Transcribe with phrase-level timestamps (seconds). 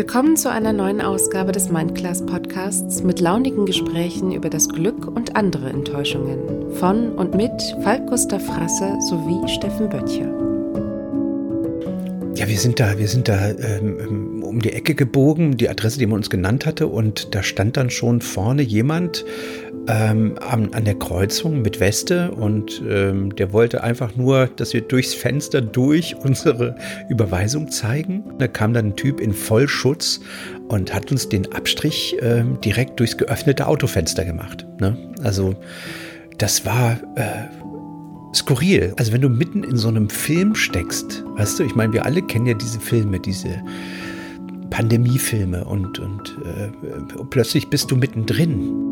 [0.00, 5.36] Willkommen zu einer neuen Ausgabe des Mindclass Podcasts mit launigen Gesprächen über das Glück und
[5.36, 7.52] andere Enttäuschungen von und mit
[7.82, 10.24] Falk Gustav Frasse sowie Steffen Böttcher.
[12.34, 16.06] Ja, wir sind da, wir sind da ähm, um die Ecke gebogen, die Adresse, die
[16.06, 19.26] man uns genannt hatte, und da stand dann schon vorne jemand
[19.88, 24.82] ähm, an, an, der Kreuzung mit Weste und ähm, der wollte einfach nur, dass wir
[24.82, 26.76] durchs Fenster durch unsere
[27.08, 28.24] Überweisung zeigen.
[28.38, 30.20] Da kam dann ein Typ in Vollschutz
[30.68, 34.66] und hat uns den Abstrich ähm, direkt durchs geöffnete Autofenster gemacht.
[34.80, 34.96] Ne?
[35.22, 35.54] Also
[36.38, 38.94] das war äh, skurril.
[38.96, 42.22] Also wenn du mitten in so einem Film steckst, weißt du, ich meine, wir alle
[42.22, 43.62] kennen ja diese Filme, diese
[44.70, 46.70] Pandemiefilme und, und äh,
[47.28, 48.89] plötzlich bist du mittendrin.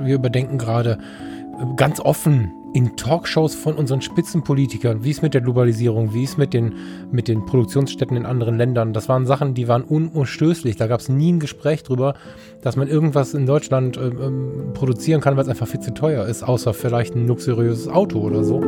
[0.00, 0.98] Wir überdenken gerade
[1.58, 6.36] äh, ganz offen in Talkshows von unseren Spitzenpolitikern, wie es mit der Globalisierung, wie es
[6.36, 6.74] mit den,
[7.10, 10.76] mit den Produktionsstätten in anderen Ländern, das waren Sachen, die waren unumstößlich.
[10.76, 12.14] Da gab es nie ein Gespräch drüber,
[12.62, 14.30] dass man irgendwas in Deutschland äh, äh,
[14.72, 18.44] produzieren kann, weil es einfach viel zu teuer ist, außer vielleicht ein luxuriöses Auto oder
[18.44, 18.62] so.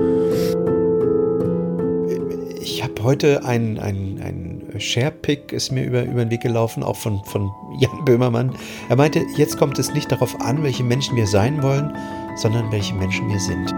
[2.60, 6.96] Ich habe heute ein, ein, ein Sharepick ist mir über, über den Weg gelaufen, auch
[6.96, 8.54] von, von Jan Böhmermann.
[8.88, 11.96] Er meinte, jetzt kommt es nicht darauf an, welche Menschen wir sein wollen,
[12.36, 13.74] sondern welche Menschen wir sind.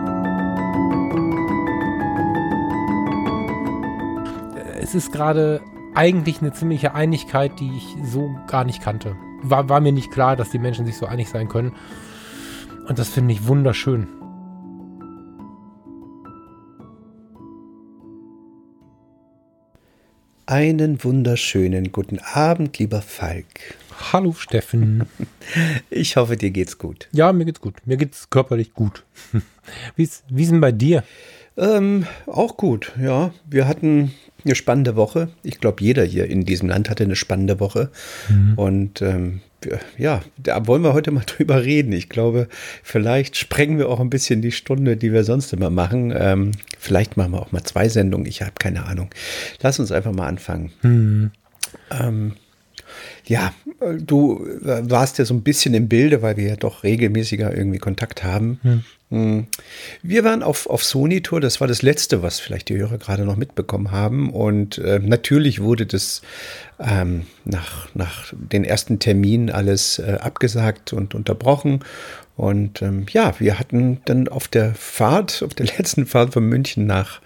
[4.81, 5.61] Es ist gerade
[5.95, 9.17] eigentlich eine ziemliche Einigkeit, die ich so gar nicht kannte.
[9.43, 11.73] War, war mir nicht klar, dass die Menschen sich so einig sein können.
[12.89, 14.09] Und das finde ich wunderschön.
[20.47, 23.47] Einen wunderschönen guten Abend, lieber Falk.
[24.13, 25.05] Hallo Steffen.
[25.91, 27.09] Ich hoffe, dir geht's gut.
[27.13, 27.75] Ja, mir geht's gut.
[27.87, 29.05] Mir geht's körperlich gut.
[29.97, 31.03] Wie ist, wie ist denn bei dir?
[31.57, 33.33] Ähm, auch gut, ja.
[33.47, 34.13] Wir hatten
[34.45, 35.29] eine spannende Woche.
[35.43, 37.91] Ich glaube, jeder hier in diesem Land hatte eine spannende Woche.
[38.29, 38.55] Mhm.
[38.57, 39.41] Und ähm,
[39.99, 41.93] ja, da wollen wir heute mal drüber reden.
[41.93, 42.49] Ich glaube,
[42.83, 46.13] vielleicht sprengen wir auch ein bisschen die Stunde, die wir sonst immer machen.
[46.17, 48.27] Ähm, vielleicht machen wir auch mal zwei Sendungen.
[48.27, 49.11] Ich habe keine Ahnung.
[49.61, 50.73] Lass uns einfach mal anfangen.
[50.83, 51.31] Mhm.
[51.91, 52.33] Ähm,
[53.27, 53.53] ja,
[53.99, 58.23] du warst ja so ein bisschen im Bilde, weil wir ja doch regelmäßiger irgendwie Kontakt
[58.23, 58.61] haben.
[58.63, 58.85] Mhm.
[60.03, 63.37] Wir waren auf, auf Sony-Tour, das war das Letzte, was vielleicht die Hörer gerade noch
[63.37, 64.31] mitbekommen haben.
[64.31, 66.23] Und äh, natürlich wurde das
[66.81, 71.81] ähm, nach, nach den ersten Terminen alles äh, abgesagt und unterbrochen.
[72.37, 76.87] Und ähm, ja, wir hatten dann auf der Fahrt, auf der letzten Fahrt von München
[76.87, 77.21] nach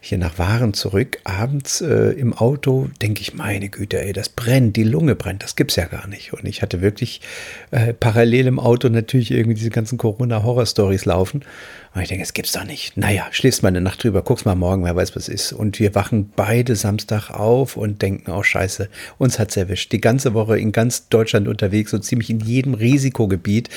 [0.00, 4.76] hier nach Waren zurück, abends äh, im Auto, denke ich, meine Güte, ey, das brennt,
[4.76, 6.32] die Lunge brennt, das gibt's ja gar nicht.
[6.32, 7.20] Und ich hatte wirklich
[7.72, 11.44] äh, parallel im Auto natürlich irgendwie diese ganzen Corona-Horror-Stories laufen.
[11.94, 12.96] Und ich denke, es gibt's doch nicht.
[12.96, 15.52] Naja, schläfst mal eine Nacht drüber, guckst mal morgen, wer weiß, was ist.
[15.52, 19.92] Und wir wachen beide Samstag auf und denken, oh Scheiße, uns hat's erwischt.
[19.92, 23.68] Die ganze Woche in ganz Deutschland unterwegs, so ziemlich in jedem Risikogebiet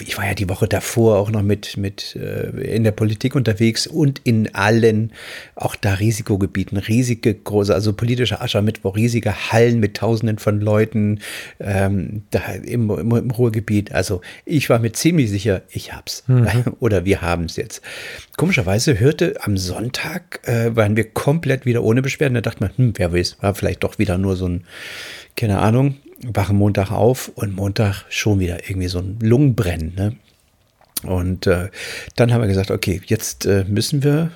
[0.00, 3.86] ich war ja die Woche davor auch noch mit, mit äh, in der Politik unterwegs
[3.86, 5.12] und in allen,
[5.54, 11.20] auch da Risikogebieten, riesige große, also politische Aschermittwoch, riesige Hallen mit Tausenden von Leuten
[11.58, 13.92] ähm, da im, im, im, Ruhrgebiet.
[13.92, 16.48] Also ich war mir ziemlich sicher, ich hab's mhm.
[16.80, 17.82] oder wir haben es jetzt.
[18.36, 22.34] Komischerweise hörte am Sonntag äh, waren wir komplett wieder ohne Beschwerden.
[22.34, 24.64] Da dachte man, hm, wer weiß, war vielleicht doch wieder nur so ein,
[25.34, 25.96] keine Ahnung,
[26.26, 29.94] wache Montag auf und Montag schon wieder irgendwie so ein Lungenbrennen.
[29.94, 30.16] Ne?
[31.04, 31.68] Und äh,
[32.16, 34.30] dann haben wir gesagt, okay, jetzt äh, müssen wir,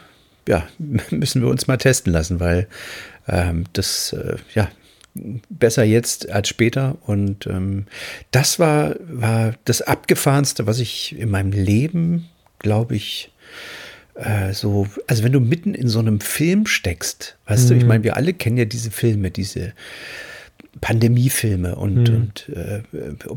[0.48, 0.66] ja,
[1.10, 2.66] müssen wir uns mal testen lassen, weil
[3.28, 4.68] ähm, das, äh, ja,
[5.48, 6.98] besser jetzt als später.
[7.06, 7.86] Und ähm,
[8.30, 13.30] das war, war das Abgefahrenste, was ich in meinem Leben, glaube ich,
[14.14, 17.68] äh, so, also wenn du mitten in so einem Film steckst, weißt mhm.
[17.68, 17.88] du, ich mhm.
[17.88, 19.72] meine, wir alle kennen ja diese Filme, diese
[20.80, 22.16] Pandemiefilme und, mhm.
[22.16, 22.82] und äh,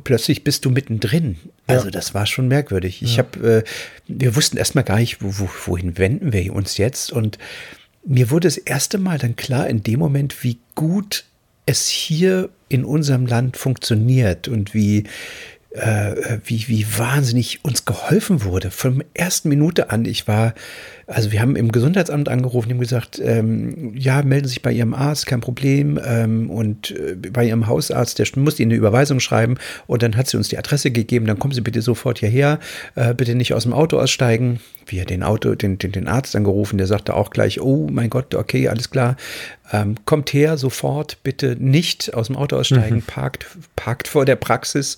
[0.04, 1.38] plötzlich bist du mittendrin.
[1.68, 1.92] Also ja.
[1.92, 3.02] das war schon merkwürdig.
[3.02, 3.24] Ich ja.
[3.24, 3.64] habe, äh,
[4.08, 7.12] wir wussten erstmal gar nicht, wo, wo, wohin wenden wir uns jetzt.
[7.12, 7.38] Und
[8.06, 11.26] mir wurde das erste Mal dann klar in dem Moment, wie gut
[11.66, 15.04] es hier in unserem Land funktioniert und wie,
[15.72, 18.72] äh, wie, wie wahnsinnig uns geholfen wurde.
[18.72, 20.56] Von der ersten Minute an, ich war,
[21.10, 24.72] also wir haben im Gesundheitsamt angerufen, die haben gesagt, ähm, ja, melden Sie sich bei
[24.72, 26.00] Ihrem Arzt, kein Problem.
[26.06, 29.56] Ähm, und äh, bei Ihrem Hausarzt, der muss Ihnen eine Überweisung schreiben.
[29.88, 32.60] Und dann hat sie uns die Adresse gegeben, dann kommen Sie bitte sofort hierher,
[32.96, 34.60] äh, bitte nicht aus dem Auto aussteigen.
[34.86, 38.34] Wir den Auto, den, den, den Arzt angerufen, der sagte auch gleich, oh mein Gott,
[38.34, 39.18] okay, alles klar.
[39.72, 43.02] Ähm, kommt her sofort, bitte nicht aus dem Auto aussteigen, mhm.
[43.04, 43.46] parkt,
[43.76, 44.98] parkt vor der Praxis.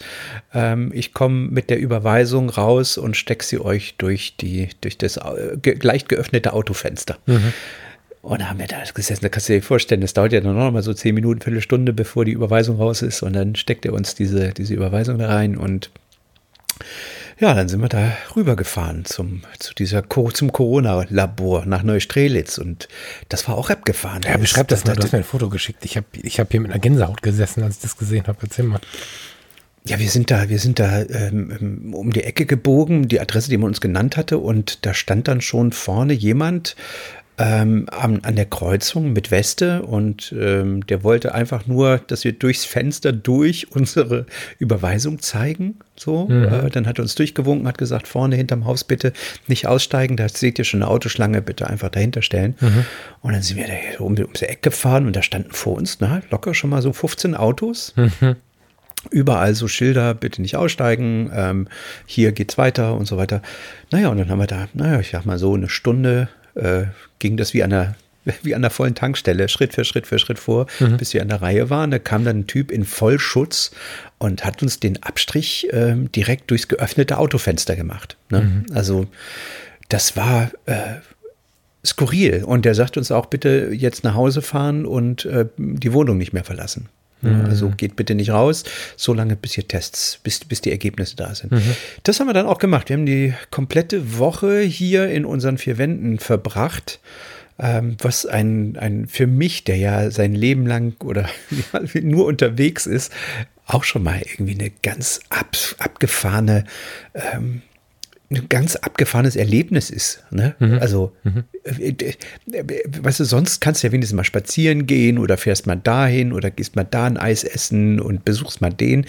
[0.54, 5.18] Ähm, ich komme mit der Überweisung raus und stecke sie euch durch die, durch das
[5.18, 7.18] äh, ge leicht geöffnete Autofenster.
[7.26, 7.54] Mhm.
[8.22, 10.56] Und da haben wir da gesessen, da kannst du dir vorstellen, das dauert ja dann
[10.56, 13.24] noch mal so zehn Minuten, Viertelstunde, bevor die Überweisung raus ist.
[13.24, 15.90] Und dann steckt er uns diese, diese Überweisung da rein und
[17.40, 20.04] ja, dann sind wir da rübergefahren zum, zu dieser,
[20.34, 22.88] zum Corona-Labor nach Neustrelitz und
[23.30, 24.22] das war auch abgefahren.
[24.24, 25.84] Ja, beschreib das, das mal, du hast mir ein Foto geschickt.
[25.84, 28.38] Ich habe ich hab hier mit einer Gänsehaut gesessen, als ich das gesehen habe.
[28.44, 28.80] Erzähl mal.
[29.88, 33.50] Ja, wir sind da, wir sind da ähm, ähm, um die Ecke gebogen, die Adresse,
[33.50, 36.76] die man uns genannt hatte, und da stand dann schon vorne jemand
[37.40, 42.34] ähm, an, an, der Kreuzung mit Weste und ähm, der wollte einfach nur, dass wir
[42.34, 44.28] durchs Fenster durch unsere
[44.60, 45.80] Überweisung zeigen.
[45.96, 46.44] So, mhm.
[46.44, 49.14] äh, dann hat er uns durchgewunken, hat gesagt, vorne hinterm Haus bitte
[49.48, 52.56] nicht aussteigen, da seht ihr schon eine Autoschlange, bitte einfach dahinter stellen.
[52.60, 52.86] Mhm.
[53.22, 56.22] Und dann sind wir da um, ums Eck gefahren und da standen vor uns, na,
[56.30, 57.94] locker schon mal so 15 Autos.
[57.96, 58.36] Mhm
[59.10, 61.68] überall so Schilder, bitte nicht aussteigen, ähm,
[62.06, 63.42] hier geht's weiter und so weiter.
[63.90, 66.84] Naja, und dann haben wir da, naja, ich sag mal so eine Stunde äh,
[67.20, 67.96] ging das wie an der
[68.44, 70.98] wie an der vollen Tankstelle, Schritt für Schritt für Schritt vor, mhm.
[70.98, 71.90] bis wir an der Reihe waren.
[71.90, 73.72] Da kam dann ein Typ in Vollschutz
[74.20, 78.18] und hat uns den Abstrich äh, direkt durchs geöffnete Autofenster gemacht.
[78.30, 78.42] Ne?
[78.42, 78.66] Mhm.
[78.76, 79.08] Also
[79.90, 81.00] das war äh,
[81.86, 82.44] skurril.
[82.44, 86.34] Und der sagt uns auch, bitte jetzt nach Hause fahren und äh, die Wohnung nicht
[86.34, 86.90] mehr verlassen.
[87.22, 87.46] Mhm.
[87.46, 88.64] Also geht bitte nicht raus,
[88.96, 91.52] solange bis ihr Tests, bis, bis die Ergebnisse da sind.
[91.52, 91.76] Mhm.
[92.04, 92.90] Das haben wir dann auch gemacht.
[92.90, 97.00] Wir haben die komplette Woche hier in unseren vier Wänden verbracht.
[97.60, 101.30] Ähm, was ein, ein für mich, der ja sein Leben lang oder
[102.02, 103.14] nur unterwegs ist,
[103.68, 106.64] auch schon mal irgendwie eine ganz ab, abgefahrene
[107.14, 107.62] ähm,
[108.32, 110.24] ein ganz abgefahrenes Erlebnis ist.
[110.32, 110.56] Ne?
[110.60, 110.80] Mhm.
[110.80, 111.44] Also, mhm.
[111.64, 115.76] Äh, äh, weißt du, sonst kannst du ja wenigstens mal spazieren gehen oder fährst mal
[115.76, 119.06] dahin oder gehst mal da ein Eis essen und besuchst mal den.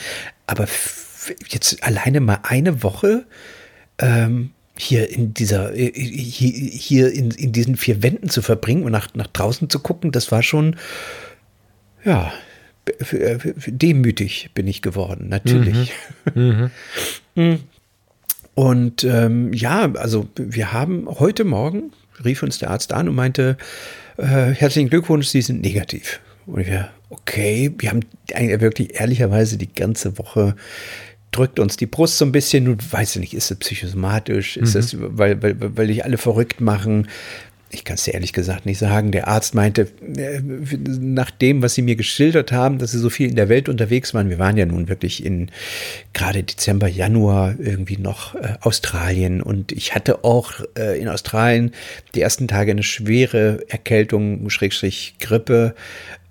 [0.47, 0.67] Aber
[1.49, 3.25] jetzt alleine mal eine Woche
[3.99, 8.93] ähm, hier in dieser, äh, hier, hier in, in diesen vier Wänden zu verbringen und
[8.93, 10.77] nach, nach draußen zu gucken, das war schon,
[12.05, 12.33] ja,
[13.67, 15.93] demütig bin ich geworden, natürlich.
[16.35, 16.71] Mhm.
[17.37, 17.61] mhm.
[18.55, 21.93] Und ähm, ja, also wir haben heute Morgen,
[22.25, 23.57] rief uns der Arzt an und meinte,
[24.19, 26.21] äh, herzlichen Glückwunsch, Sie sind negativ.
[26.47, 28.01] Und wir, okay, wir haben
[28.61, 30.55] wirklich ehrlicherweise die ganze Woche
[31.31, 32.67] drückt uns die Brust so ein bisschen.
[32.67, 34.57] Du weißt ja nicht, ist es psychosomatisch?
[34.59, 35.19] Ist es, mhm.
[35.19, 37.09] weil, weil, weil dich alle verrückt machen?
[37.73, 39.13] Ich kann es dir ehrlich gesagt nicht sagen.
[39.13, 43.31] Der Arzt meinte, äh, nach dem, was sie mir geschildert haben, dass sie so viel
[43.31, 44.29] in der Welt unterwegs waren.
[44.29, 45.51] Wir waren ja nun wirklich in
[46.13, 51.73] gerade Dezember, Januar irgendwie noch äh, Australien und ich hatte auch äh, in Australien
[52.15, 55.75] die ersten Tage eine schwere Erkältung, Schrägstrich Grippe.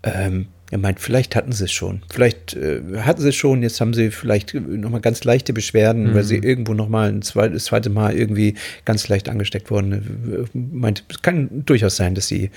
[0.04, 2.02] Ähm, er meint, vielleicht hatten sie es schon.
[2.10, 6.16] Vielleicht äh, hatten sie es schon, jetzt haben sie vielleicht nochmal ganz leichte Beschwerden, mhm.
[6.16, 6.44] weil sie mhm.
[6.44, 10.50] irgendwo nochmal ein zweites, zweite Mal irgendwie ganz leicht angesteckt wurden.
[10.54, 12.52] Meint, es kann durchaus sein, dass sie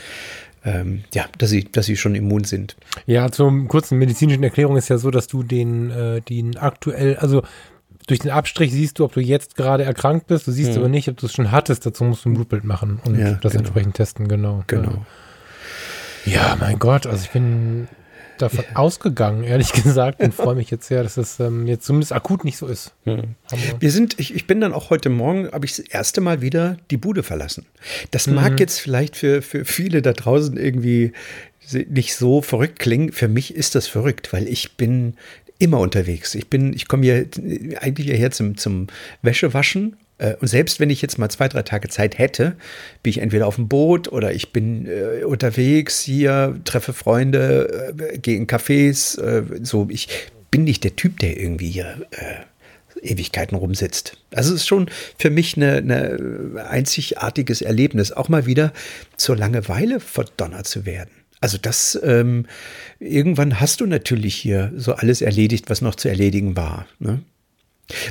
[0.65, 2.77] ähm, ja, dass sie, dass sie schon immun sind.
[3.05, 7.43] Ja, zur kurzen medizinischen Erklärung ist ja so, dass du den, äh, den aktuell, also
[8.07, 10.47] durch den Abstrich siehst du, ob du jetzt gerade erkrankt bist.
[10.47, 10.79] Du siehst mhm.
[10.79, 11.85] aber nicht, ob du es schon hattest.
[11.85, 13.65] Dazu musst du ein Blutbild machen und ja, das genau.
[13.65, 14.65] entsprechend testen, genau.
[14.67, 15.05] Genau.
[16.25, 17.89] Ja, mein Gott, also ich bin
[18.39, 22.45] davon ausgegangen, ehrlich gesagt, und freue mich jetzt sehr, dass es ähm, jetzt zumindest akut
[22.45, 22.93] nicht so ist.
[23.05, 23.35] Hm.
[23.79, 26.77] Wir sind, ich, ich bin dann auch heute Morgen, habe ich das erste Mal wieder
[26.91, 27.67] die Bude verlassen.
[28.11, 28.35] Das mhm.
[28.35, 31.13] mag jetzt vielleicht für, für viele da draußen irgendwie
[31.89, 33.13] nicht so verrückt klingen.
[33.13, 35.15] Für mich ist das verrückt, weil ich bin
[35.59, 36.35] immer unterwegs.
[36.35, 37.27] Ich bin, ich komme hier
[37.81, 38.89] eigentlich hierher zum, zum
[39.23, 40.04] Wäschewaschen äh,
[40.41, 42.57] und selbst wenn ich jetzt mal zwei, drei Tage Zeit hätte,
[43.03, 48.19] bin ich entweder auf dem Boot oder ich bin äh, unterwegs hier, treffe Freunde, äh,
[48.19, 49.21] gehe in Cafés.
[49.21, 50.09] Äh, so, ich
[50.51, 52.45] bin nicht der Typ, der irgendwie hier äh,
[53.03, 54.17] Ewigkeiten rumsitzt.
[54.33, 54.89] Also es ist schon
[55.19, 55.91] für mich ein
[56.57, 58.73] einzigartiges Erlebnis, auch mal wieder
[59.17, 61.11] zur Langeweile verdonnert zu werden.
[61.41, 62.47] Also das, ähm,
[63.01, 66.87] irgendwann hast du natürlich hier so alles erledigt, was noch zu erledigen war.
[66.99, 67.21] Ne?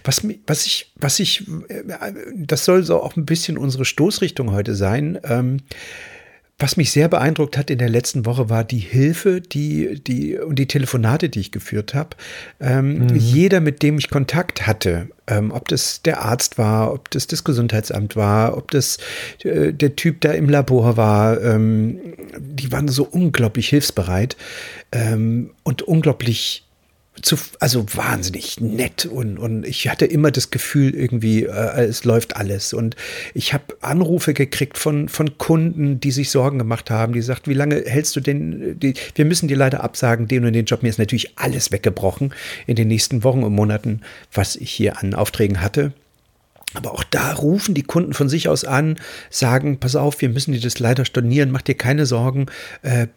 [0.03, 1.83] Was, was ich, was ich, äh,
[2.35, 5.19] das soll so auch ein bisschen unsere Stoßrichtung heute sein.
[5.23, 5.61] Ähm,
[6.59, 10.57] was mich sehr beeindruckt hat in der letzten Woche war die Hilfe, die, die und
[10.59, 12.11] die Telefonate, die ich geführt habe.
[12.59, 13.15] Ähm, mhm.
[13.15, 17.43] Jeder, mit dem ich Kontakt hatte, ähm, ob das der Arzt war, ob das das
[17.43, 18.97] Gesundheitsamt war, ob das
[19.43, 21.99] äh, der Typ da im Labor war, ähm,
[22.37, 24.37] die waren so unglaublich hilfsbereit
[24.91, 26.65] ähm, und unglaublich
[27.21, 32.35] zu, also wahnsinnig nett und, und ich hatte immer das Gefühl irgendwie, äh, es läuft
[32.35, 32.73] alles.
[32.73, 32.95] Und
[33.33, 37.53] ich habe Anrufe gekriegt von, von Kunden, die sich Sorgen gemacht haben, die sagt, wie
[37.53, 40.89] lange hältst du denn, die, wir müssen dir leider absagen, den und den Job, mir
[40.89, 42.33] ist natürlich alles weggebrochen
[42.65, 44.01] in den nächsten Wochen und Monaten,
[44.33, 45.93] was ich hier an Aufträgen hatte
[46.73, 48.97] Aber auch da rufen die Kunden von sich aus an,
[49.29, 52.47] sagen, pass auf, wir müssen dir das leider stornieren, mach dir keine Sorgen.
[52.81, 53.07] Äh,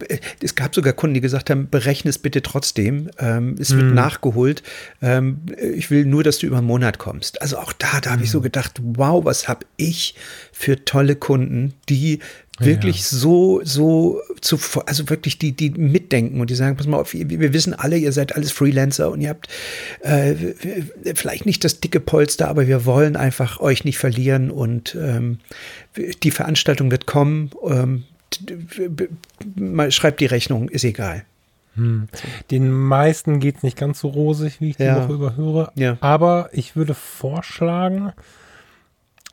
[0.42, 3.10] es gab sogar Kunden, die gesagt haben, berechne es bitte trotzdem.
[3.18, 3.94] Ähm, es wird hm.
[3.94, 4.62] nachgeholt.
[5.02, 5.40] Ähm,
[5.75, 7.40] ich will nur, dass du über einen Monat kommst.
[7.42, 8.44] Also auch da, da habe ich so hm.
[8.44, 10.14] gedacht, wow, was habe ich
[10.52, 12.20] für tolle Kunden, die
[12.58, 13.18] wirklich ja.
[13.18, 17.52] so, so zu, also wirklich die, die mitdenken und die sagen, pass mal auf, wir
[17.52, 19.48] wissen alle, ihr seid alles Freelancer und ihr habt
[20.00, 20.34] äh,
[21.14, 25.38] vielleicht nicht das dicke Polster, aber wir wollen einfach euch nicht verlieren und ähm,
[26.22, 28.04] die Veranstaltung wird kommen, ähm,
[29.90, 31.25] schreibt die Rechnung, ist egal.
[31.76, 32.08] Hm.
[32.50, 35.02] Den meisten geht es nicht ganz so rosig, wie ich die ja.
[35.02, 35.72] Woche überhöre.
[35.75, 35.98] Ja.
[36.00, 38.12] Aber ich würde vorschlagen,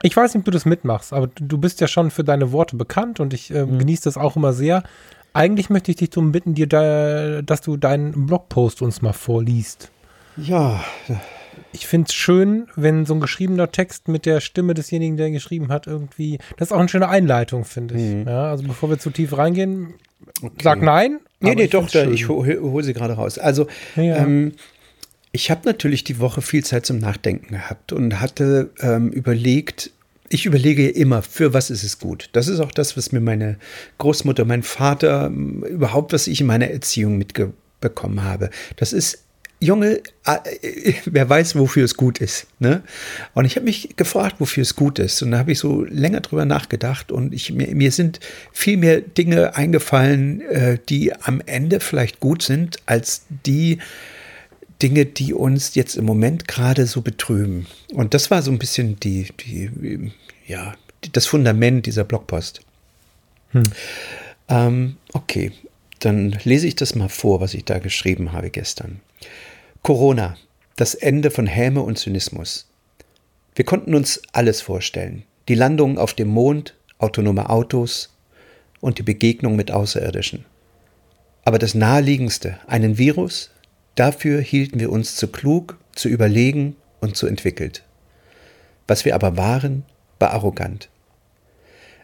[0.04, 2.76] ich weiß nicht, ob du das mitmachst, aber du bist ja schon für deine Worte
[2.76, 3.80] bekannt und ich äh, mhm.
[3.80, 4.84] genieße das auch immer sehr.
[5.32, 9.90] Eigentlich möchte ich dich darum bitten, dir da, dass du deinen Blogpost uns mal vorliest.
[10.38, 10.84] Ja.
[11.72, 15.34] Ich finde es schön, wenn so ein geschriebener Text mit der Stimme desjenigen, der ihn
[15.34, 16.38] geschrieben hat, irgendwie.
[16.58, 18.14] Das ist auch eine schöne Einleitung, finde ich.
[18.14, 18.28] Mhm.
[18.28, 19.94] Ja, also bevor wir zu tief reingehen,
[20.42, 20.54] okay.
[20.62, 21.20] sag nein.
[21.40, 23.38] Nee, nee, doch, da, ich hole hol sie gerade raus.
[23.38, 24.18] Also, ja.
[24.18, 24.54] ähm,
[25.36, 29.92] ich habe natürlich die Woche viel Zeit zum Nachdenken gehabt und hatte ähm, überlegt,
[30.34, 32.30] ich überlege immer, für was ist es gut.
[32.34, 33.58] Das ist auch das, was mir meine
[34.00, 38.50] Großmutter, mein Vater, überhaupt, was ich in meiner Erziehung mitbekommen habe.
[38.78, 39.20] Das ist
[39.60, 42.48] Junge, äh, wer weiß, wofür es gut ist.
[42.58, 42.82] Ne?
[43.36, 45.22] Und ich habe mich gefragt, wofür es gut ist.
[45.22, 48.20] Und da habe ich so länger drüber nachgedacht und ich, mir, mir sind
[48.52, 53.78] viel mehr Dinge eingefallen, äh, die am Ende vielleicht gut sind, als die,
[54.82, 57.68] Dinge, die uns jetzt im Moment gerade so betrüben.
[57.94, 60.12] Und das war so ein bisschen die, die
[60.48, 60.76] ja,
[61.12, 62.62] das Fundament dieser Blogpost.
[63.52, 63.64] Hm.
[64.50, 65.52] Ähm, okay,
[66.00, 69.00] dann lese ich das mal vor, was ich da geschrieben habe gestern.
[69.84, 70.36] Corona,
[70.76, 72.68] das Ende von Häme und Zynismus.
[73.56, 75.24] Wir konnten uns alles vorstellen.
[75.48, 78.10] Die Landung auf dem Mond, autonome Autos
[78.82, 80.46] und die Begegnung mit Außerirdischen.
[81.46, 83.52] Aber das Naheliegendste, einen Virus,
[83.96, 87.84] Dafür hielten wir uns zu klug, zu überlegen und zu entwickelt.
[88.88, 89.84] Was wir aber waren,
[90.20, 90.90] war arrogant.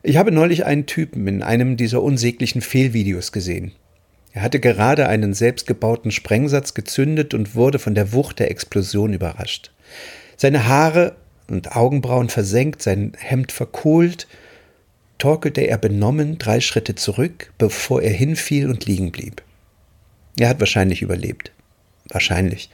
[0.01, 3.74] Ich habe neulich einen Typen in einem dieser unsäglichen Fehlvideos gesehen.
[4.31, 9.72] Er hatte gerade einen selbstgebauten Sprengsatz gezündet und wurde von der Wucht der Explosion überrascht.
[10.38, 11.15] Seine Haare
[11.50, 14.27] und Augenbrauen versenkt, sein Hemd verkohlt,
[15.17, 19.41] torkelte er benommen drei Schritte zurück, bevor er hinfiel und liegen blieb.
[20.38, 21.51] Er hat wahrscheinlich überlebt.
[22.09, 22.69] Wahrscheinlich.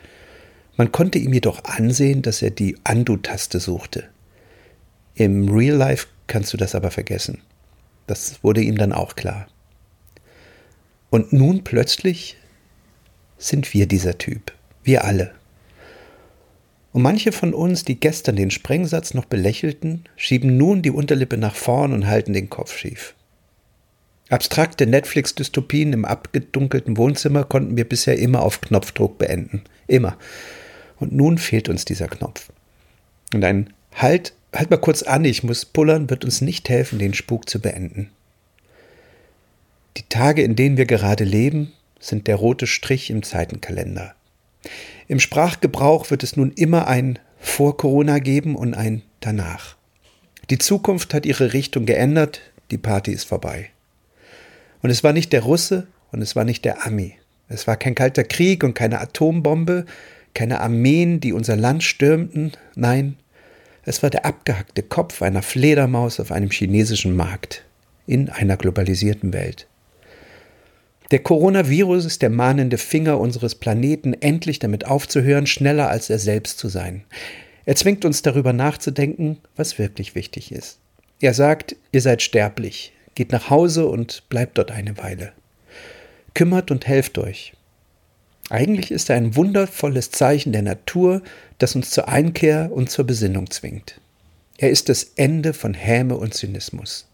[0.78, 4.06] Man konnte ihm jedoch ansehen, dass er die Undo-Taste suchte.
[5.16, 7.42] Im Real Life kannst du das aber vergessen.
[8.08, 9.48] Das wurde ihm dann auch klar.
[11.10, 12.38] Und nun plötzlich
[13.38, 14.54] sind wir dieser Typ.
[14.84, 15.34] Wir alle.
[16.92, 21.56] Und manche von uns, die gestern den Sprengsatz noch belächelten, schieben nun die Unterlippe nach
[21.56, 23.15] vorn und halten den Kopf schief.
[24.30, 29.64] Abstrakte Netflix-Dystopien im abgedunkelten Wohnzimmer konnten wir bisher immer auf Knopfdruck beenden.
[29.88, 30.18] Immer.
[31.00, 32.52] Und nun fehlt uns dieser Knopf.
[33.34, 37.14] Und ein Halt, halt mal kurz an, ich muss pullern, wird uns nicht helfen, den
[37.14, 38.12] Spuk zu beenden.
[39.98, 44.14] Die Tage, in denen wir gerade leben, sind der rote Strich im Zeitenkalender.
[45.08, 49.78] Im Sprachgebrauch wird es nun immer ein vor Corona geben und ein danach.
[50.50, 52.42] Die Zukunft hat ihre Richtung geändert,
[52.72, 53.70] die Party ist vorbei.
[54.86, 57.16] Und es war nicht der Russe und es war nicht der Ami.
[57.50, 59.88] Es war kein kalter Krieg und keine Atombombe,
[60.36, 62.52] keine Armeen, die unser Land stürmten.
[62.76, 63.16] Nein,
[63.84, 67.66] es war der abgehackte Kopf einer Fledermaus auf einem chinesischen Markt
[68.06, 69.66] in einer globalisierten Welt.
[71.10, 76.60] Der Coronavirus ist der mahnende Finger unseres Planeten, endlich damit aufzuhören, schneller als er selbst
[76.60, 77.06] zu sein.
[77.66, 80.78] Er zwingt uns darüber nachzudenken, was wirklich wichtig ist.
[81.22, 85.32] Er sagt, ihr seid sterblich, geht nach Hause und bleibt dort eine Weile.
[86.34, 87.54] Kümmert und helft euch.
[88.50, 91.22] Eigentlich ist er ein wundervolles Zeichen der Natur,
[91.58, 94.00] das uns zur Einkehr und zur Besinnung zwingt.
[94.58, 97.08] Er ist das Ende von Häme und Zynismus.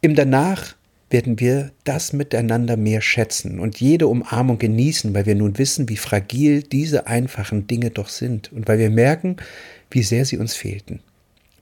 [0.00, 0.74] Im Danach
[1.10, 5.98] werden wir das miteinander mehr schätzen und jede Umarmung genießen, weil wir nun wissen, wie
[5.98, 9.36] fragil diese einfachen Dinge doch sind und weil wir merken,
[9.90, 11.00] wie sehr sie uns fehlten.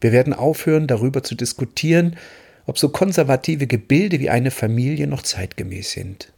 [0.00, 2.16] Wir werden aufhören, darüber zu diskutieren,
[2.70, 6.32] ob so konservative Gebilde wie eine Familie noch zeitgemäß sind.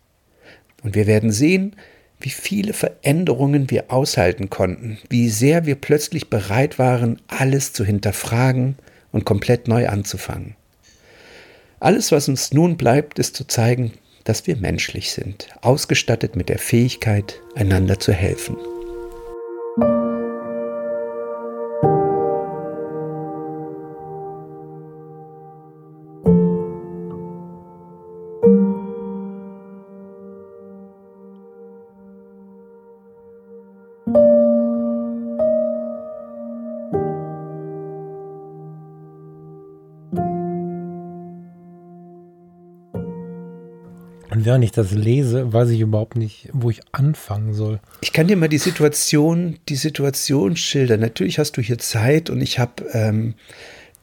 [0.83, 1.77] Und wir werden sehen,
[2.21, 8.77] wie viele Veränderungen wir aushalten konnten, wie sehr wir plötzlich bereit waren, alles zu hinterfragen
[9.11, 10.57] und komplett neu anzufangen.
[11.81, 13.93] Alles, was uns nun bleibt, ist zu zeigen,
[14.25, 18.57] dass wir menschlich sind, ausgestattet mit der Fähigkeit, einander zu helfen.
[44.63, 47.81] Während ich das lese, weiß ich überhaupt nicht, wo ich anfangen soll.
[48.01, 51.01] Ich kann dir mal die Situation, die Situation schildern.
[51.01, 53.35] Natürlich hast du hier Zeit und ich habe ähm,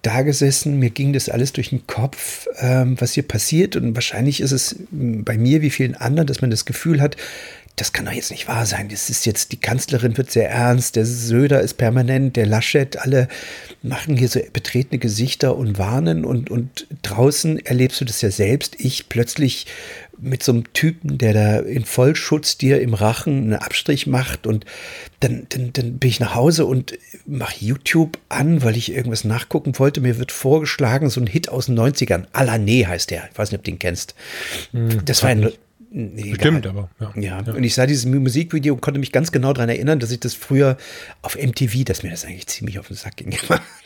[0.01, 3.77] da gesessen, mir ging das alles durch den Kopf, ähm, was hier passiert.
[3.77, 7.15] Und wahrscheinlich ist es bei mir wie vielen anderen, dass man das Gefühl hat,
[7.79, 8.89] das kann doch jetzt nicht wahr sein.
[8.89, 13.27] Das ist jetzt, die Kanzlerin wird sehr ernst, der Söder ist permanent, der Laschet, alle
[13.81, 18.75] machen hier so betretene Gesichter und warnen und, und draußen erlebst du das ja selbst.
[18.79, 19.65] Ich plötzlich
[20.21, 24.65] mit so einem Typen, der da in Vollschutz dir im Rachen einen Abstrich macht und
[25.21, 29.79] dann, dann, dann bin ich nach Hause und mache YouTube an, weil ich irgendwas nachgucken
[29.79, 30.01] wollte.
[30.01, 32.25] Mir wird vorgeschlagen, so ein Hit aus den 90ern.
[32.33, 33.29] Alané heißt der.
[33.31, 34.15] Ich weiß nicht, ob du den kennst.
[34.73, 35.51] Hm, das war ein,
[35.91, 37.11] Nee, Bestimmt, aber ja.
[37.15, 37.41] ja.
[37.41, 37.53] ja.
[37.53, 40.35] Und ich sah dieses Musikvideo und konnte mich ganz genau daran erinnern, dass ich das
[40.35, 40.77] früher
[41.23, 43.33] auf MTV, dass mir das eigentlich ziemlich auf den Sack ging.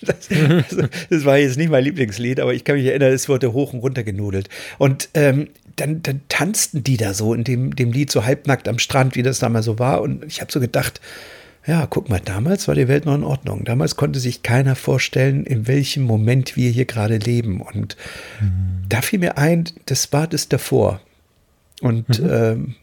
[0.05, 3.53] Das, also, das war jetzt nicht mein Lieblingslied, aber ich kann mich erinnern, es wurde
[3.53, 4.49] hoch und runter genudelt.
[4.77, 8.79] Und ähm, dann, dann, tanzten die da so in dem, dem Lied so halbnackt am
[8.79, 10.01] Strand, wie das damals so war.
[10.01, 10.99] Und ich habe so gedacht,
[11.65, 13.63] ja, guck mal, damals war die Welt noch in Ordnung.
[13.63, 17.61] Damals konnte sich keiner vorstellen, in welchem Moment wir hier gerade leben.
[17.61, 17.95] Und
[18.41, 18.83] mhm.
[18.89, 20.99] da fiel mir ein, das war das davor.
[21.83, 22.29] Und mhm.
[22.31, 22.75] ähm,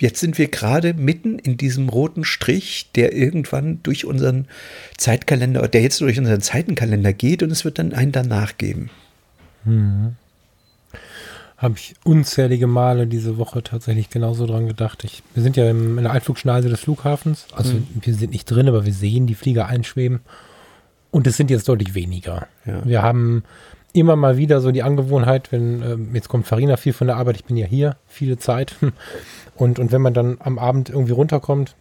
[0.00, 4.46] jetzt sind wir gerade mitten in diesem roten Strich, der irgendwann durch unseren
[4.96, 8.90] Zeitkalender, der jetzt durch unseren Zeitenkalender geht und es wird dann einen danach geben.
[9.64, 10.16] Mhm.
[11.56, 15.04] Habe ich unzählige Male diese Woche tatsächlich genauso dran gedacht.
[15.04, 17.46] Ich, wir sind ja im, in der Einflugschneise des Flughafens.
[17.52, 17.86] Also mhm.
[18.00, 20.20] wir sind nicht drin, aber wir sehen die Flieger einschweben.
[21.12, 22.48] Und es sind jetzt deutlich weniger.
[22.66, 22.84] Ja.
[22.84, 23.44] Wir haben
[23.92, 27.36] immer mal wieder so die Angewohnheit, wenn, äh, jetzt kommt Farina viel von der Arbeit,
[27.36, 28.76] ich bin ja hier, viele Zeit.
[29.56, 31.74] Und, und wenn man dann am Abend irgendwie runterkommt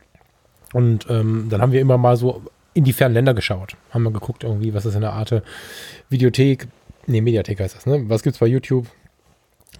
[0.73, 2.41] und ähm, dann haben wir immer mal so
[2.73, 3.77] in die fernen Länder geschaut.
[3.91, 5.43] Haben wir geguckt irgendwie, was ist in der Art
[6.09, 6.69] Videothek,
[7.05, 8.03] nee, Mediathek heißt das, ne?
[8.07, 8.87] Was gibt's bei YouTube?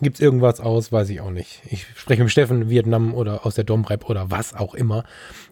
[0.01, 0.91] Gibt's irgendwas aus?
[0.91, 1.61] Weiß ich auch nicht.
[1.65, 5.03] Ich spreche mit Steffen, Vietnam oder aus der Domrep oder was auch immer.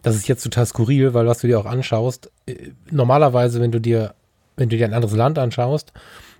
[0.02, 3.80] Das ist jetzt total skurril, weil was du dir auch anschaust, äh, normalerweise, wenn du
[3.80, 4.14] dir,
[4.56, 5.92] wenn du dir ein anderes Land anschaust,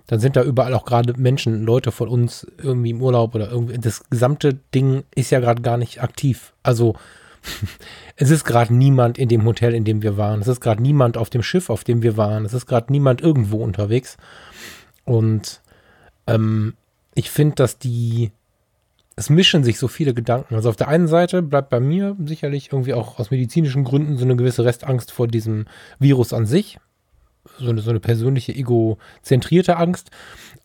[0.07, 3.77] dann sind da überall auch gerade Menschen, Leute von uns irgendwie im Urlaub oder irgendwie.
[3.77, 6.53] Das gesamte Ding ist ja gerade gar nicht aktiv.
[6.63, 6.95] Also
[8.15, 10.39] es ist gerade niemand in dem Hotel, in dem wir waren.
[10.39, 12.45] Es ist gerade niemand auf dem Schiff, auf dem wir waren.
[12.45, 14.15] Es ist gerade niemand irgendwo unterwegs.
[15.03, 15.61] Und
[16.25, 16.73] ähm,
[17.13, 18.31] ich finde, dass die,
[19.17, 20.55] es mischen sich so viele Gedanken.
[20.55, 24.23] Also auf der einen Seite bleibt bei mir sicherlich irgendwie auch aus medizinischen Gründen so
[24.23, 25.65] eine gewisse Restangst vor diesem
[25.99, 26.79] Virus an sich
[27.59, 30.11] so eine, so eine persönliche egozentrierte Angst.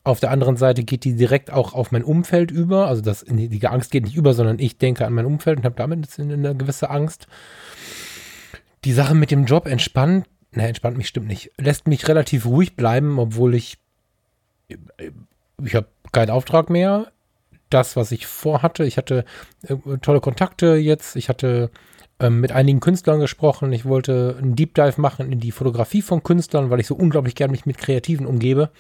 [0.05, 2.89] Auf der anderen Seite geht die direkt auch auf mein Umfeld über.
[2.89, 5.77] Also das, die Angst geht nicht über, sondern ich denke an mein Umfeld und habe
[5.77, 7.27] damit eine gewisse Angst.
[8.85, 12.75] Die Sache mit dem Job entspannt, ne, entspannt mich stimmt nicht, lässt mich relativ ruhig
[12.75, 13.79] bleiben, obwohl ich,
[14.69, 17.13] ich habe keinen Auftrag mehr.
[17.71, 19.25] Das, was ich vorhatte, ich hatte
[19.63, 21.71] äh, tolle Kontakte jetzt, ich hatte
[22.21, 23.73] ähm, mit einigen Künstlern gesprochen.
[23.73, 27.35] Ich wollte einen Deep Dive machen in die Fotografie von Künstlern, weil ich so unglaublich
[27.35, 28.71] gern mich mit Kreativen umgebe.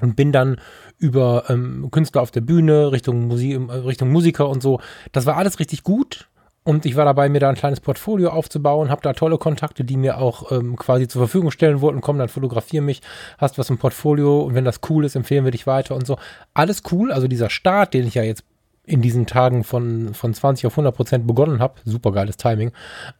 [0.00, 0.60] Und bin dann
[0.98, 4.80] über ähm, Künstler auf der Bühne, Richtung, Musi äh, Richtung Musiker und so.
[5.12, 6.28] Das war alles richtig gut.
[6.66, 9.96] Und ich war dabei, mir da ein kleines Portfolio aufzubauen, habe da tolle Kontakte, die
[9.96, 12.00] mir auch ähm, quasi zur Verfügung stellen wollten.
[12.00, 13.02] Komm, dann fotografier mich,
[13.38, 16.18] hast was im Portfolio und wenn das cool ist, empfehlen wir dich weiter und so.
[16.54, 17.12] Alles cool.
[17.12, 18.42] Also dieser Start, den ich ja jetzt
[18.86, 22.72] in diesen Tagen von, von 20 auf 100 Prozent begonnen habe, super geiles Timing,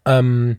[0.04, 0.58] ähm,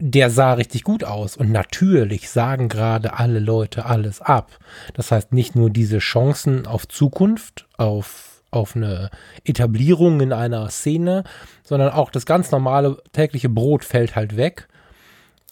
[0.00, 1.36] der sah richtig gut aus.
[1.36, 4.58] Und natürlich sagen gerade alle Leute alles ab.
[4.94, 9.10] Das heißt, nicht nur diese Chancen auf Zukunft, auf, auf eine
[9.44, 11.24] Etablierung in einer Szene,
[11.62, 14.68] sondern auch das ganz normale tägliche Brot fällt halt weg.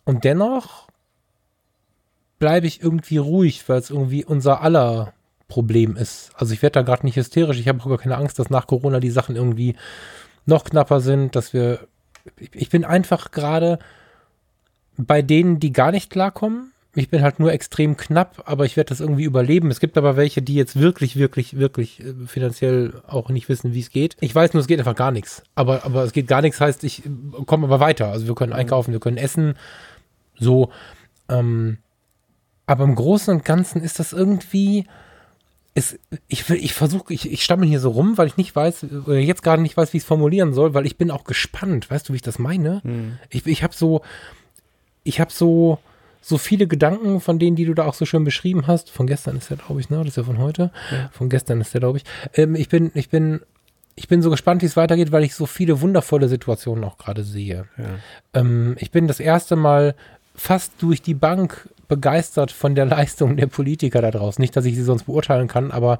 [0.04, 0.86] Und dennoch
[2.38, 5.12] bleibe ich irgendwie ruhig, weil es irgendwie unser aller
[5.48, 6.30] Problem ist.
[6.34, 7.58] Also ich werde da gerade nicht hysterisch.
[7.58, 9.76] Ich habe auch gar keine Angst, dass nach Corona die Sachen irgendwie
[10.44, 11.80] noch knapper sind, dass wir.
[12.52, 13.78] Ich bin einfach gerade
[14.96, 16.72] bei denen, die gar nicht klarkommen.
[16.94, 19.70] Ich bin halt nur extrem knapp, aber ich werde das irgendwie überleben.
[19.70, 23.80] Es gibt aber welche, die jetzt wirklich, wirklich, wirklich äh, finanziell auch nicht wissen, wie
[23.80, 24.16] es geht.
[24.20, 25.42] Ich weiß nur, es geht einfach gar nichts.
[25.54, 27.02] Aber, aber es geht gar nichts, heißt, ich
[27.44, 28.08] komme aber weiter.
[28.08, 29.54] Also wir können einkaufen, wir können essen.
[30.38, 30.70] So.
[31.28, 31.78] Ähm,
[32.64, 34.86] aber im Großen und Ganzen ist das irgendwie
[35.76, 39.18] es, ich, ich versuche, ich, ich stammel hier so rum, weil ich nicht weiß, oder
[39.18, 41.90] jetzt gerade nicht weiß, wie ich es formulieren soll, weil ich bin auch gespannt.
[41.90, 42.82] Weißt du, wie ich das meine?
[42.82, 43.18] Hm.
[43.28, 44.00] Ich, ich habe so,
[45.04, 45.78] ich habe so,
[46.22, 48.90] so viele Gedanken von denen, die du da auch so schön beschrieben hast.
[48.90, 49.98] Von gestern ist der, glaube ich, ne?
[49.98, 50.72] Das ist ja von heute.
[50.90, 51.10] Ja.
[51.12, 52.04] Von gestern ist der, glaube ich.
[52.32, 53.40] Ähm, ich bin, ich bin,
[53.96, 57.22] ich bin so gespannt, wie es weitergeht, weil ich so viele wundervolle Situationen auch gerade
[57.22, 57.66] sehe.
[57.76, 57.84] Ja.
[58.32, 59.94] Ähm, ich bin das erste Mal
[60.34, 64.40] fast durch die Bank begeistert von der Leistung der Politiker da draußen.
[64.40, 65.98] Nicht, dass ich sie sonst beurteilen kann, aber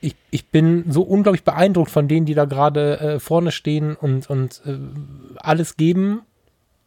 [0.00, 4.28] ich, ich bin so unglaublich beeindruckt von denen, die da gerade äh, vorne stehen und,
[4.28, 4.78] und äh,
[5.36, 6.22] alles geben.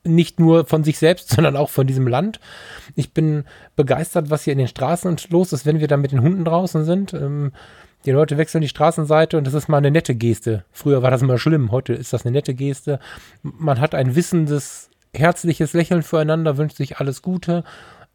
[0.04, 2.40] Nicht nur von sich selbst, sondern auch von diesem Land.
[2.96, 6.22] Ich bin begeistert, was hier in den Straßen los ist, wenn wir da mit den
[6.22, 7.14] Hunden draußen sind.
[7.14, 7.54] Ähm,
[8.06, 10.64] die Leute wechseln die Straßenseite und das ist mal eine nette Geste.
[10.72, 13.00] Früher war das immer schlimm, heute ist das eine nette Geste.
[13.42, 17.64] Man hat ein wissendes, herzliches Lächeln füreinander, wünscht sich alles Gute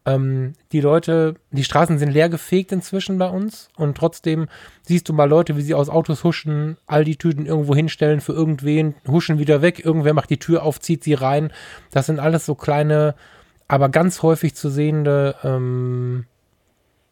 [0.05, 4.47] ähm, die Leute, die Straßen sind leer gefegt inzwischen bei uns und trotzdem
[4.81, 8.33] siehst du mal Leute, wie sie aus Autos huschen, all die Tüten irgendwo hinstellen für
[8.33, 11.53] irgendwen, huschen wieder weg, irgendwer macht die Tür auf, zieht sie rein.
[11.91, 13.13] Das sind alles so kleine,
[13.67, 16.25] aber ganz häufig zu sehende, ähm,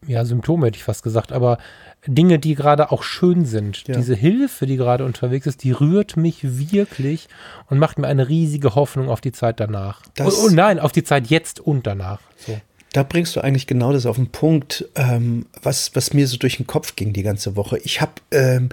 [0.06, 1.58] ja, Symptome hätte ich fast gesagt, aber
[2.06, 3.86] Dinge, die gerade auch schön sind.
[3.86, 3.96] Ja.
[3.96, 7.28] Diese Hilfe, die gerade unterwegs ist, die rührt mich wirklich
[7.68, 10.02] und macht mir eine riesige Hoffnung auf die Zeit danach.
[10.14, 12.20] Das oh, oh nein, auf die Zeit jetzt und danach.
[12.38, 12.58] So.
[12.92, 16.56] Da bringst du eigentlich genau das auf den Punkt, ähm, was, was mir so durch
[16.56, 17.78] den Kopf ging die ganze Woche.
[17.78, 18.70] Ich habe ähm,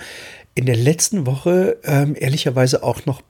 [0.56, 3.22] in der letzten Woche ähm, ehrlicherweise auch noch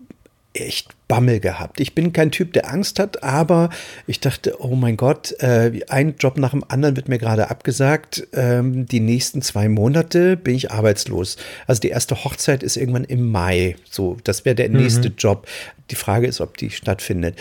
[0.60, 1.80] echt Bammel gehabt.
[1.80, 3.70] Ich bin kein Typ, der Angst hat, aber
[4.08, 8.28] ich dachte, oh mein Gott, äh, ein Job nach dem anderen wird mir gerade abgesagt.
[8.34, 11.38] Ähm, die nächsten zwei Monate bin ich arbeitslos.
[11.66, 13.78] Also die erste Hochzeit ist irgendwann im Mai.
[13.90, 15.16] So, das wäre der nächste mhm.
[15.18, 15.48] Job.
[15.92, 17.36] Die Frage ist, ob die stattfindet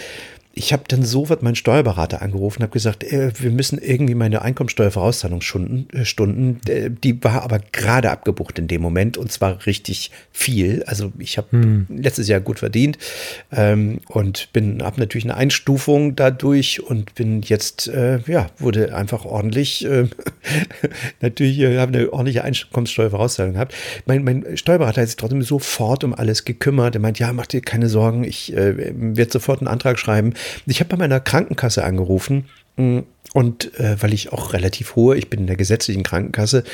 [0.59, 5.91] ich habe dann sofort meinen Steuerberater angerufen, habe gesagt, äh, wir müssen irgendwie meine Einkommensteuervorauszahlungsstunden,
[5.93, 10.83] äh, Stunden, äh, die war aber gerade abgebucht in dem Moment und zwar richtig viel.
[10.87, 11.87] Also ich habe hm.
[11.91, 12.97] letztes Jahr gut verdient
[13.53, 19.27] ähm, und bin habe natürlich eine Einstufung dadurch und bin jetzt äh, ja wurde einfach
[19.27, 20.07] ordentlich äh,
[21.21, 23.75] natürlich äh, habe eine ordentliche Einkommenssteuervorauszahlung gehabt.
[24.07, 26.95] Mein, mein Steuerberater hat sich trotzdem sofort um alles gekümmert.
[26.95, 30.33] Er meint, ja, mach dir keine Sorgen, ich werde sofort einen Antrag schreiben.
[30.67, 33.01] Ich habe bei meiner Krankenkasse angerufen mm,
[33.33, 36.65] und äh, weil ich auch relativ hohe, ich bin in der gesetzlichen Krankenkasse,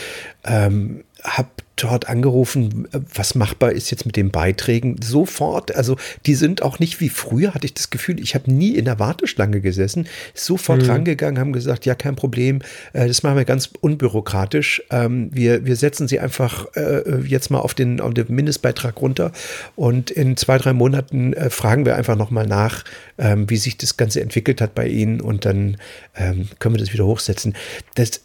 [0.45, 4.97] ähm, habe dort angerufen, was machbar ist jetzt mit den Beiträgen.
[5.03, 8.77] Sofort, also die sind auch nicht wie früher, hatte ich das Gefühl, ich habe nie
[8.77, 10.91] in der Warteschlange gesessen, sofort mhm.
[10.91, 12.61] rangegangen, haben gesagt, ja, kein Problem,
[12.93, 14.83] äh, das machen wir ganz unbürokratisch.
[14.91, 19.33] Ähm, wir, wir setzen sie einfach äh, jetzt mal auf den, auf den Mindestbeitrag runter
[19.75, 22.85] und in zwei, drei Monaten äh, fragen wir einfach nochmal nach,
[23.19, 25.79] ähm, wie sich das Ganze entwickelt hat bei Ihnen und dann
[26.17, 27.55] ähm, können wir das wieder hochsetzen.
[27.95, 28.23] Das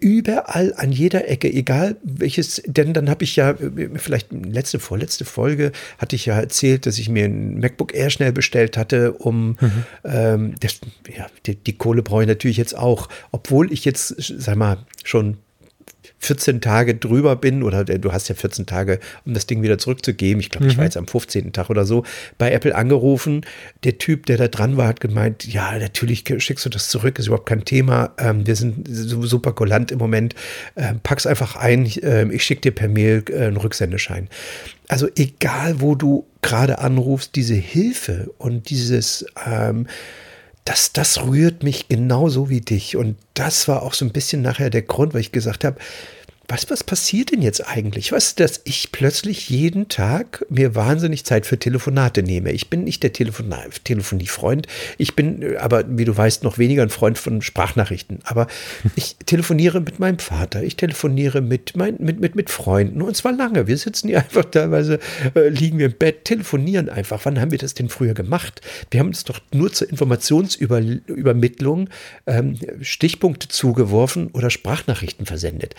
[0.00, 3.54] überall an jeder Ecke, egal welches denn dann habe ich ja,
[3.94, 8.32] vielleicht letzte, vorletzte Folge, hatte ich ja erzählt, dass ich mir ein MacBook Air schnell
[8.32, 9.84] bestellt hatte, um mhm.
[10.04, 10.80] ähm, das,
[11.16, 15.38] ja, die, die Kohle brauche ich natürlich jetzt auch, obwohl ich jetzt, sag mal, schon
[16.18, 20.40] 14 Tage drüber bin, oder du hast ja 14 Tage, um das Ding wieder zurückzugeben.
[20.40, 20.70] Ich glaube, mhm.
[20.70, 21.52] ich war jetzt am 15.
[21.52, 22.04] Tag oder so
[22.38, 23.42] bei Apple angerufen.
[23.84, 27.26] Der Typ, der da dran war, hat gemeint, ja, natürlich schickst du das zurück, ist
[27.26, 28.12] überhaupt kein Thema.
[28.18, 30.34] Ähm, wir sind super kulant im Moment.
[30.76, 34.28] Ähm, pack's einfach ein, ähm, ich schicke dir per Mail äh, einen Rücksendeschein.
[34.88, 39.86] Also egal, wo du gerade anrufst, diese Hilfe und dieses ähm,
[40.66, 42.96] das, das rührt mich genauso wie dich.
[42.96, 45.78] Und das war auch so ein bisschen nachher der Grund, weil ich gesagt habe,
[46.48, 48.12] was, was passiert denn jetzt eigentlich?
[48.12, 52.52] Was, dass ich plötzlich jeden Tag mir wahnsinnig Zeit für Telefonate nehme.
[52.52, 53.52] Ich bin nicht der Telefon
[53.84, 54.66] Telefoniefreund.
[54.98, 58.20] Ich bin äh, aber, wie du weißt, noch weniger ein Freund von Sprachnachrichten.
[58.24, 58.46] Aber
[58.96, 60.62] ich telefoniere mit meinem Vater.
[60.62, 63.02] Ich telefoniere mit, mein, mit, mit, mit Freunden.
[63.02, 63.66] Und zwar lange.
[63.66, 65.00] Wir sitzen hier einfach teilweise,
[65.34, 67.20] äh, liegen wir im Bett, telefonieren einfach.
[67.24, 68.60] Wann haben wir das denn früher gemacht?
[68.90, 71.88] Wir haben uns doch nur zur Informationsübermittlung
[72.26, 75.74] ähm, Stichpunkte zugeworfen oder Sprachnachrichten versendet.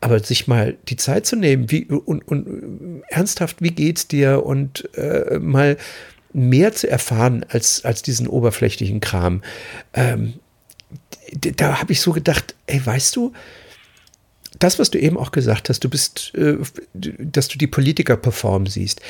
[0.00, 4.88] Aber sich mal die Zeit zu nehmen, wie und, und ernsthaft, wie geht's dir und
[4.96, 5.76] äh, mal
[6.32, 9.42] mehr zu erfahren als, als diesen oberflächlichen Kram.
[9.94, 10.34] Ähm,
[11.32, 13.32] da habe ich so gedacht, ey, weißt du,
[14.58, 16.56] das, was du eben auch gesagt hast, du bist, äh,
[16.94, 19.00] dass du die Politiker performen siehst.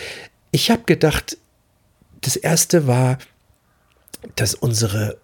[0.50, 1.36] Ich habe gedacht,
[2.20, 3.18] das erste war,
[4.36, 5.18] dass unsere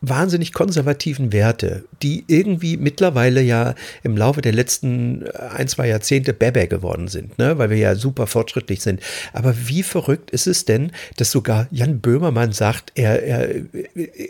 [0.00, 6.32] wahnsinnig konservativen Werte, die irgendwie mittlerweile ja im Laufe der letzten äh, ein, zwei Jahrzehnte
[6.32, 7.58] Bebe geworden sind, ne?
[7.58, 9.00] weil wir ja super fortschrittlich sind.
[9.32, 13.64] Aber wie verrückt ist es denn, dass sogar Jan Böhmermann sagt, er, er äh,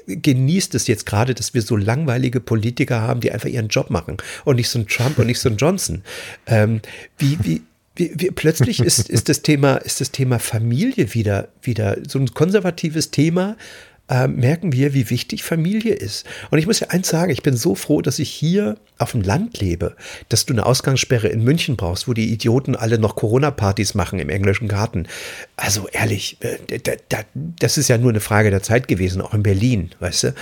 [0.06, 4.16] genießt es jetzt gerade, dass wir so langweilige Politiker haben, die einfach ihren Job machen
[4.44, 6.02] und nicht so ein Trump und nicht so ein Johnson.
[6.46, 6.80] Ähm,
[7.18, 7.62] wie, wie,
[7.98, 12.32] wie, wie, plötzlich ist, ist, das Thema, ist das Thema Familie wieder, wieder so ein
[12.32, 13.56] konservatives Thema,
[14.08, 16.26] äh, merken wir, wie wichtig Familie ist.
[16.50, 19.22] Und ich muss ja eins sagen, ich bin so froh, dass ich hier auf dem
[19.22, 19.96] Land lebe,
[20.28, 24.28] dass du eine Ausgangssperre in München brauchst, wo die Idioten alle noch Corona-Partys machen im
[24.28, 25.06] englischen Garten.
[25.56, 26.80] Also ehrlich, äh,
[27.60, 30.34] das ist ja nur eine Frage der Zeit gewesen, auch in Berlin, weißt du.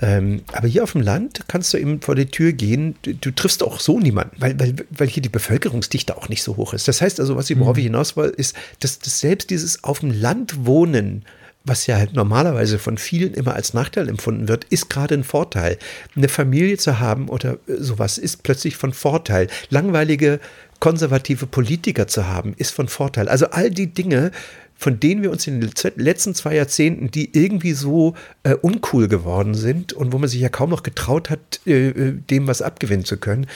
[0.00, 3.62] Ähm, aber hier auf dem Land kannst du eben vor die Tür gehen, du triffst
[3.62, 6.88] auch so niemanden, weil, weil, weil hier die Bevölkerungsdichte auch nicht so hoch ist.
[6.88, 7.88] Das heißt also, was ich, worauf ich mhm.
[7.88, 11.24] hinaus will, ist, dass, dass selbst dieses auf dem Land wohnen,
[11.64, 15.78] was ja halt normalerweise von vielen immer als Nachteil empfunden wird, ist gerade ein Vorteil.
[16.14, 19.48] Eine Familie zu haben oder äh, sowas ist plötzlich von Vorteil.
[19.70, 20.40] Langweilige
[20.78, 23.28] konservative Politiker zu haben, ist von Vorteil.
[23.28, 24.30] Also all die Dinge,
[24.76, 29.54] von denen wir uns in den letzten zwei Jahrzehnten, die irgendwie so äh, uncool geworden
[29.54, 33.06] sind und wo man sich ja kaum noch getraut hat, äh, äh dem was abgewinnen
[33.06, 33.46] zu können,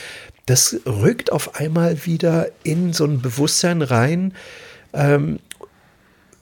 [0.46, 4.32] das rückt auf einmal wieder in so ein Bewusstsein rein,
[4.94, 5.40] ähm,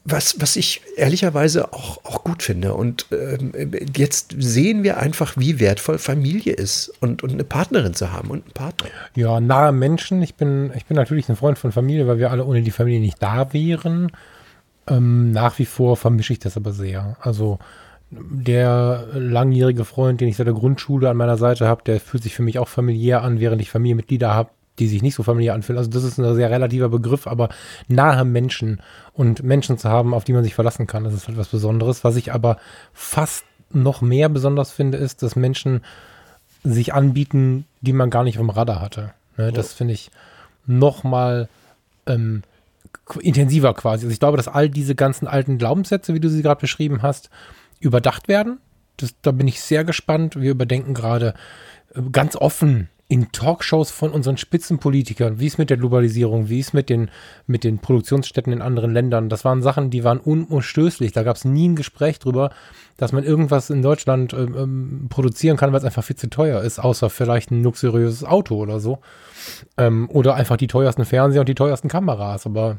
[0.09, 2.75] was, was ich ehrlicherweise auch, auch gut finde.
[2.75, 3.53] Und ähm,
[3.97, 8.45] jetzt sehen wir einfach, wie wertvoll Familie ist und, und eine Partnerin zu haben und
[8.45, 8.89] einen Partner.
[9.17, 10.23] Ja, nahe Menschen.
[10.23, 13.01] Ich bin, ich bin natürlich ein Freund von Familie, weil wir alle ohne die Familie
[13.01, 14.13] nicht da wären.
[14.87, 17.17] Ähm, nach wie vor vermische ich das aber sehr.
[17.21, 17.59] Also
[18.11, 22.37] der langjährige Freund, den ich seit der Grundschule an meiner Seite habe, der fühlt sich
[22.37, 25.79] für mich auch familiär an, während ich Familienmitglieder habe, die sich nicht so familiär anfühlen.
[25.79, 27.49] Also das ist ein sehr relativer Begriff, aber
[27.89, 28.81] nahe Menschen
[29.13, 32.05] und Menschen zu haben, auf die man sich verlassen kann, das ist halt was Besonderes.
[32.05, 32.59] Was ich aber
[32.93, 35.83] fast noch mehr besonders finde, ist, dass Menschen
[36.63, 39.13] sich anbieten, die man gar nicht vom Radar hatte.
[39.37, 40.11] Ne, das finde ich
[40.67, 41.49] noch mal
[42.07, 42.43] ähm,
[43.21, 44.05] intensiver quasi.
[44.05, 47.31] Also ich glaube, dass all diese ganzen alten Glaubenssätze, wie du sie gerade beschrieben hast,
[47.81, 48.59] überdacht werden.
[48.97, 50.41] Das, da bin ich sehr gespannt.
[50.41, 51.35] Wir überdenken gerade
[51.95, 56.73] äh, ganz offen in Talkshows von unseren Spitzenpolitikern, wie es mit der Globalisierung, wie es
[56.73, 57.09] mit den,
[57.47, 61.13] mit den Produktionsstätten in anderen Ländern, das waren Sachen, die waren unumstößlich.
[61.13, 62.51] Da gab es nie ein Gespräch drüber,
[62.97, 66.63] dass man irgendwas in Deutschland ähm, ähm, produzieren kann, weil es einfach viel zu teuer
[66.63, 68.99] ist, außer vielleicht ein luxuriöses Auto oder so.
[69.77, 72.45] Ähm, oder einfach die teuersten Fernseher und die teuersten Kameras.
[72.45, 72.79] Aber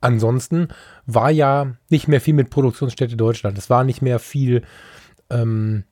[0.00, 0.68] ansonsten
[1.06, 3.58] war ja nicht mehr viel mit Produktionsstätte Deutschland.
[3.58, 4.62] Es war nicht mehr viel
[5.30, 5.82] ähm,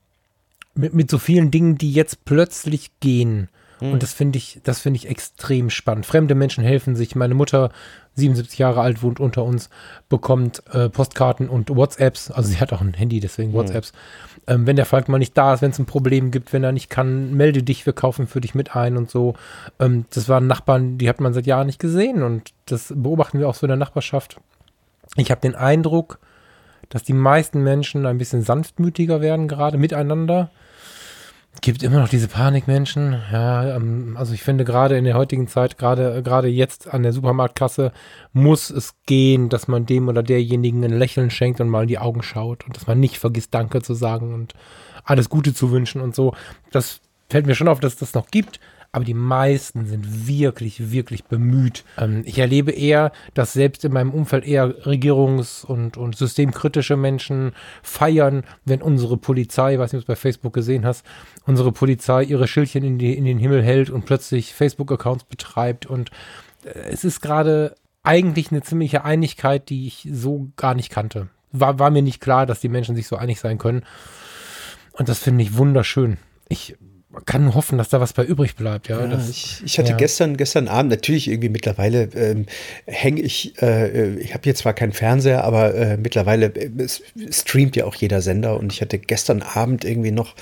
[0.74, 3.48] mit, mit so vielen Dingen, die jetzt plötzlich gehen.
[3.80, 3.92] Mhm.
[3.92, 6.06] Und das finde ich, das finde ich extrem spannend.
[6.06, 7.14] Fremde Menschen helfen sich.
[7.14, 7.70] Meine Mutter,
[8.14, 9.70] 77 Jahre alt, wohnt unter uns,
[10.08, 12.30] bekommt äh, Postkarten und WhatsApps.
[12.30, 13.54] Also sie hat auch ein Handy, deswegen mhm.
[13.54, 13.92] WhatsApps.
[14.46, 16.72] Ähm, wenn der Falk mal nicht da ist, wenn es ein Problem gibt, wenn er
[16.72, 19.34] nicht kann, melde dich, wir kaufen für dich mit ein und so.
[19.80, 23.48] Ähm, das waren Nachbarn, die hat man seit Jahren nicht gesehen und das beobachten wir
[23.48, 24.38] auch so in der Nachbarschaft.
[25.16, 26.18] Ich habe den Eindruck,
[26.90, 30.50] dass die meisten Menschen ein bisschen sanftmütiger werden, gerade miteinander
[31.60, 33.20] gibt immer noch diese Panikmenschen.
[33.32, 37.12] Ja, ähm, also ich finde gerade in der heutigen Zeit, gerade gerade jetzt an der
[37.12, 37.92] Supermarktkasse,
[38.32, 41.98] muss es gehen, dass man dem oder derjenigen ein Lächeln schenkt und mal in die
[41.98, 44.54] Augen schaut und dass man nicht vergisst, Danke zu sagen und
[45.04, 46.34] alles Gute zu wünschen und so.
[46.70, 48.60] Das fällt mir schon auf, dass das noch gibt
[48.94, 51.84] aber die meisten sind wirklich, wirklich bemüht.
[51.98, 57.54] Ähm, ich erlebe eher, dass selbst in meinem Umfeld eher regierungs- und, und systemkritische Menschen
[57.82, 61.04] feiern, wenn unsere Polizei, weiß nicht, ob du bei Facebook gesehen hast,
[61.44, 65.86] unsere Polizei ihre Schildchen in, die, in den Himmel hält und plötzlich Facebook-Accounts betreibt.
[65.86, 66.12] Und
[66.64, 71.30] äh, es ist gerade eigentlich eine ziemliche Einigkeit, die ich so gar nicht kannte.
[71.50, 73.82] War, war mir nicht klar, dass die Menschen sich so einig sein können.
[74.92, 76.18] Und das finde ich wunderschön.
[76.48, 76.76] Ich
[77.14, 78.88] man kann hoffen, dass da was bei übrig bleibt.
[78.88, 79.96] Ja, ja ich, ich, hatte ja.
[79.96, 82.46] gestern, gestern Abend natürlich irgendwie mittlerweile ähm,
[82.86, 86.88] hänge ich, äh, ich habe hier zwar keinen Fernseher, aber äh, mittlerweile äh,
[87.30, 90.34] streamt ja auch jeder Sender und ich hatte gestern Abend irgendwie noch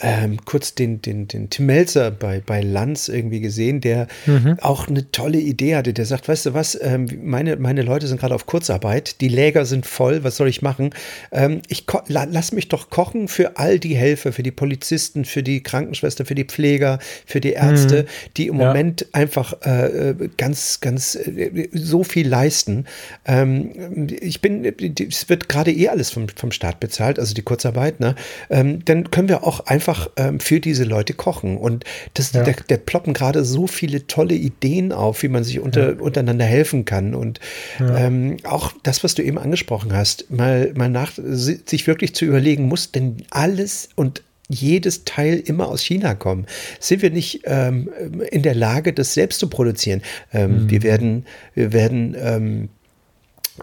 [0.00, 4.58] ähm, kurz den, den, den Tim Melzer bei, bei Lanz irgendwie gesehen, der mhm.
[4.60, 5.92] auch eine tolle Idee hatte.
[5.92, 9.64] Der sagt, weißt du was, ähm, meine, meine Leute sind gerade auf Kurzarbeit, die Läger
[9.64, 10.90] sind voll, was soll ich machen?
[11.32, 15.42] Ähm, ich la lass mich doch kochen für all die Helfer, für die Polizisten, für
[15.42, 18.06] die Krankenschwestern Krankenschwester, für die Pfleger, für die Ärzte, mhm.
[18.36, 18.66] die im ja.
[18.66, 22.86] Moment einfach äh, ganz, ganz äh, so viel leisten.
[23.24, 28.00] Ähm, ich bin, es wird gerade eh alles vom, vom Staat bezahlt, also die Kurzarbeit,
[28.00, 28.14] ne?
[28.50, 31.56] Ähm, dann können wir auch einfach ähm, für diese Leute kochen.
[31.56, 32.42] Und das, ja.
[32.42, 36.00] der, der ploppen gerade so viele tolle Ideen auf, wie man sich unter, ja.
[36.00, 37.14] untereinander helfen kann.
[37.14, 37.40] Und
[37.80, 42.68] ähm, auch das, was du eben angesprochen hast, mal, mal nach, sich wirklich zu überlegen,
[42.68, 46.46] muss denn alles und jedes Teil immer aus China kommen?
[46.80, 47.90] Sind wir nicht ähm,
[48.30, 50.02] in der Lage, das selbst zu produzieren?
[50.32, 50.70] Ähm, mhm.
[50.70, 52.68] Wir werden, wir werden ähm,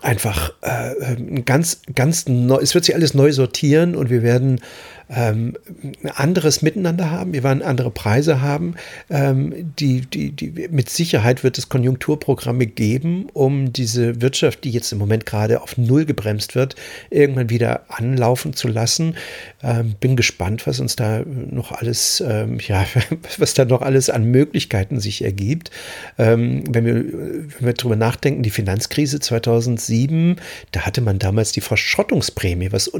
[0.02, 4.62] einfach äh, ganz, ganz neu, es wird sich alles neu sortieren und wir werden
[5.10, 5.58] ähm,
[6.16, 8.76] anderes Miteinander haben, wir werden andere Preise haben.
[9.10, 14.92] Ähm, die, die, die, mit Sicherheit wird es Konjunkturprogramme geben, um diese Wirtschaft, die jetzt
[14.92, 16.76] im Moment gerade auf Null gebremst wird,
[17.10, 19.16] irgendwann wieder anlaufen zu lassen.
[19.64, 22.86] Ähm, bin gespannt, was uns da noch alles, ähm, ja,
[23.40, 25.72] was da noch alles an Möglichkeiten sich ergibt.
[26.20, 30.36] Ähm, wenn, wir, wenn wir drüber nachdenken, die Finanzkrise 2007,
[30.72, 32.72] da hatte man damals die Verschrottungsprämie.
[32.72, 32.92] Was,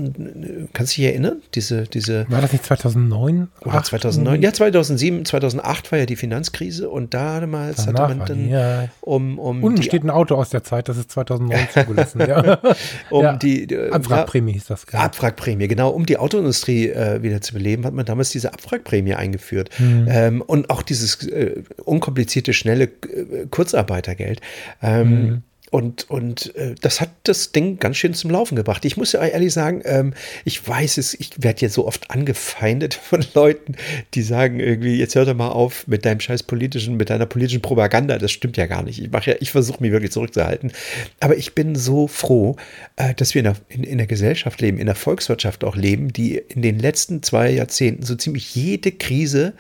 [0.74, 1.42] kannst du dich erinnern?
[1.54, 3.50] Diese, diese, war das nicht 2009?
[3.66, 4.42] Oder 2009?
[4.42, 8.90] Ja, 2007, 2008 war ja die Finanzkrise und damals Danach hatte man dann ja.
[9.02, 12.22] um, um Unten steht ein Auto aus der Zeit, das ist 2009 zugelassen.
[12.22, 12.60] ja.
[13.10, 13.36] um ja.
[13.36, 14.86] die Abwrackprämie hieß das.
[14.88, 15.04] Genau.
[15.04, 15.90] Abwrackprämie, genau.
[15.90, 19.70] Um die Autoindustrie äh, wieder zu beleben, hat man damals diese Abwrackprämie eingeführt.
[19.80, 20.08] Mhm.
[20.10, 24.42] Ähm, und auch dieses äh, unkomplizierte, schnelle äh, Kurzarbeitergeld.
[24.82, 25.44] Ähm, mhm.
[25.72, 28.86] Und, und äh, das hat das Ding ganz schön zum Laufen gebracht.
[28.86, 32.94] Ich muss ja ehrlich sagen, ähm, ich weiß es, ich werde ja so oft angefeindet
[33.04, 33.76] von Leuten,
[34.16, 37.62] die sagen irgendwie, jetzt hör doch mal auf mit deinem scheiß politischen, mit deiner politischen
[37.62, 38.18] Propaganda.
[38.18, 39.00] Das stimmt ja gar nicht.
[39.00, 40.72] Ich mache ja, ich versuche mich wirklich zurückzuhalten.
[41.20, 42.56] Aber ich bin so froh,
[42.96, 46.12] äh, dass wir in der, in, in der Gesellschaft leben, in der Volkswirtschaft auch leben,
[46.12, 49.54] die in den letzten zwei Jahrzehnten so ziemlich jede Krise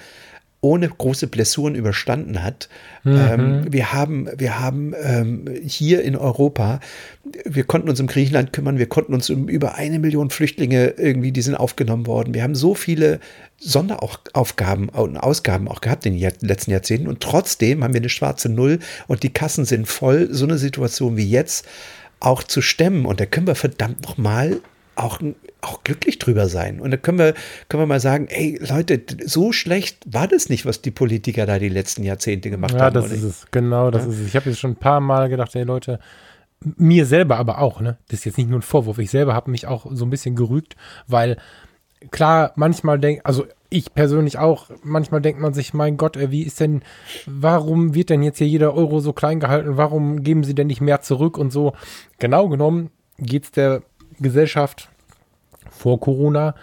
[0.62, 2.67] ohne große Blessuren überstanden hat.
[3.04, 3.15] Mhm.
[3.15, 6.82] Ähm, wir haben, wir haben ähm, hier in Europa,
[7.45, 11.32] wir konnten uns um Griechenland kümmern, wir konnten uns um über eine Million Flüchtlinge irgendwie,
[11.32, 12.34] die sind aufgenommen worden.
[12.34, 13.19] Wir haben so viele
[13.58, 18.50] Sonderaufgaben und Ausgaben auch gehabt in den letzten Jahrzehnten und trotzdem haben wir eine schwarze
[18.50, 20.28] Null und die Kassen sind voll.
[20.32, 21.65] So eine Situation wie jetzt
[22.19, 24.60] auch zu stemmen und da können wir verdammt noch mal
[24.95, 25.19] auch,
[25.62, 26.80] auch glücklich drüber sein.
[26.80, 27.34] Und da können wir,
[27.67, 31.60] können wir mal sagen, ey Leute, so schlecht war das nicht, was die Politiker da
[31.60, 32.95] die letzten Jahrzehnte gemacht ja, haben.
[32.95, 33.48] Ja, das ist es.
[33.52, 34.10] Genau, das ja?
[34.10, 34.28] ist es.
[34.28, 36.00] Ich habe jetzt schon ein paar Mal gedacht, ey Leute,
[36.62, 37.98] mir selber aber auch, ne?
[38.10, 38.98] Das ist jetzt nicht nur ein Vorwurf.
[39.00, 40.76] Ich selber habe mich auch so ein bisschen gerügt,
[41.08, 41.38] weil
[42.12, 46.43] klar, manchmal denke, also ich persönlich auch, manchmal denkt man sich, mein Gott, ey, wie
[46.43, 46.82] ist denn,
[47.26, 49.78] warum wird denn jetzt hier jeder Euro so klein gehalten?
[49.78, 51.74] Warum geben sie denn nicht mehr zurück und so?
[52.17, 53.84] Genau genommen geht es der
[54.19, 54.89] Gesellschaft
[55.79, 56.55] vor Corona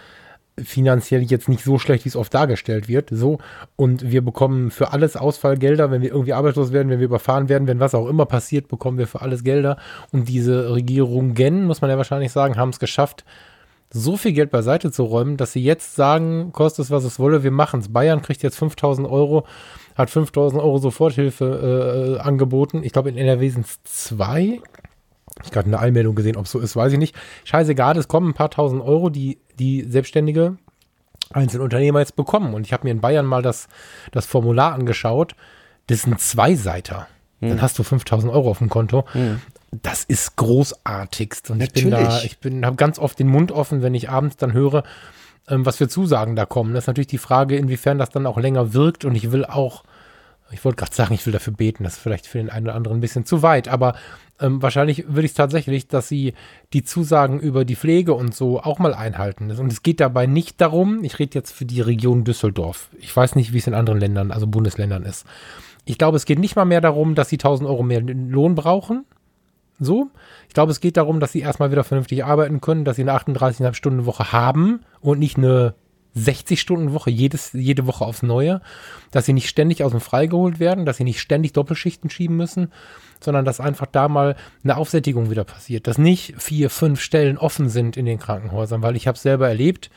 [0.62, 3.10] finanziell jetzt nicht so schlecht, wie es oft dargestellt wird.
[3.10, 3.38] So.
[3.76, 7.68] Und wir bekommen für alles Ausfallgelder, wenn wir irgendwie arbeitslos werden, wenn wir überfahren werden,
[7.68, 9.76] wenn was auch immer passiert, bekommen wir für alles Gelder.
[10.12, 13.24] Und diese Regierungen, muss man ja wahrscheinlich sagen, haben es geschafft,
[13.90, 17.44] so viel Geld beiseite zu räumen, dass sie jetzt sagen, kostet es, was es wolle,
[17.44, 17.92] wir machen es.
[17.92, 19.46] Bayern kriegt jetzt 5000 Euro,
[19.94, 22.82] hat 5000 Euro Soforthilfe äh, angeboten.
[22.82, 24.60] Ich glaube, in NRW sind es zwei
[25.44, 27.14] ich gerade eine Allmeldung gesehen, ob es so ist, weiß ich nicht.
[27.44, 30.56] Scheißegal, es kommen ein paar tausend Euro, die die Selbstständige
[31.32, 32.54] Einzelunternehmer jetzt bekommen.
[32.54, 33.68] Und ich habe mir in Bayern mal das,
[34.12, 35.34] das Formular angeschaut.
[35.88, 37.08] Das ist ein Zweiseiter.
[37.40, 37.50] Hm.
[37.50, 39.04] Dann hast du 5000 Euro auf dem Konto.
[39.12, 39.40] Hm.
[39.82, 41.50] Das ist großartigst.
[41.50, 41.84] Und Natürlich.
[41.84, 44.52] ich bin da, ich bin, habe ganz oft den Mund offen, wenn ich abends dann
[44.52, 44.84] höre,
[45.48, 46.72] ähm, was für Zusagen da kommen.
[46.72, 49.04] Das ist natürlich die Frage, inwiefern das dann auch länger wirkt.
[49.04, 49.84] Und ich will auch,
[50.50, 51.84] ich wollte gerade sagen, ich will dafür beten.
[51.84, 53.68] Das ist vielleicht für den einen oder anderen ein bisschen zu weit.
[53.68, 53.94] Aber
[54.40, 56.34] ähm, wahrscheinlich würde ich es tatsächlich, dass sie
[56.72, 59.50] die Zusagen über die Pflege und so auch mal einhalten.
[59.50, 62.90] Und es geht dabei nicht darum, ich rede jetzt für die Region Düsseldorf.
[62.98, 65.26] Ich weiß nicht, wie es in anderen Ländern, also Bundesländern ist.
[65.84, 69.04] Ich glaube, es geht nicht mal mehr darum, dass sie 1000 Euro mehr Lohn brauchen.
[69.78, 70.10] So.
[70.48, 73.14] Ich glaube, es geht darum, dass sie erstmal wieder vernünftig arbeiten können, dass sie eine
[73.14, 75.74] 38,5 Stunden Woche haben und nicht eine
[76.16, 78.60] 60-Stunden-Woche, jede Woche aufs Neue,
[79.10, 82.36] dass sie nicht ständig aus dem Frei geholt werden, dass sie nicht ständig Doppelschichten schieben
[82.36, 82.72] müssen,
[83.20, 87.68] sondern dass einfach da mal eine Aufsättigung wieder passiert, dass nicht vier, fünf Stellen offen
[87.68, 89.90] sind in den Krankenhäusern, weil ich habe es selber erlebt,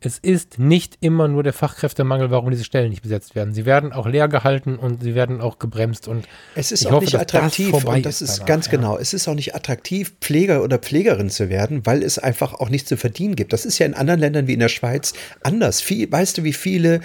[0.00, 3.52] es ist nicht immer nur der Fachkräftemangel, warum diese Stellen nicht besetzt werden.
[3.52, 6.06] Sie werden auch leer gehalten und sie werden auch gebremst.
[6.06, 7.72] Und es ist auch hoffe, nicht attraktiv.
[7.72, 8.72] Das und das ist danach, ganz ja.
[8.72, 8.96] genau.
[8.96, 12.88] Es ist auch nicht attraktiv, Pfleger oder Pflegerin zu werden, weil es einfach auch nichts
[12.88, 13.52] zu verdienen gibt.
[13.52, 15.80] Das ist ja in anderen Ländern wie in der Schweiz anders.
[15.80, 17.00] Viel, weißt du, wie viele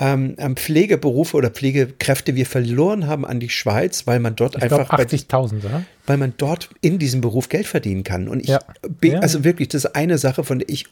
[0.00, 4.62] ähm, ähm Pflegeberufe oder Pflegekräfte wir verloren haben an die Schweiz, weil man dort ich
[4.62, 4.88] einfach.
[4.90, 5.84] 80.000, oder?
[6.08, 8.28] Weil man dort in diesem Beruf Geld verdienen kann.
[8.28, 8.60] Und ich, ja.
[9.04, 9.18] Ja.
[9.20, 10.86] also wirklich, das ist eine Sache, von der ich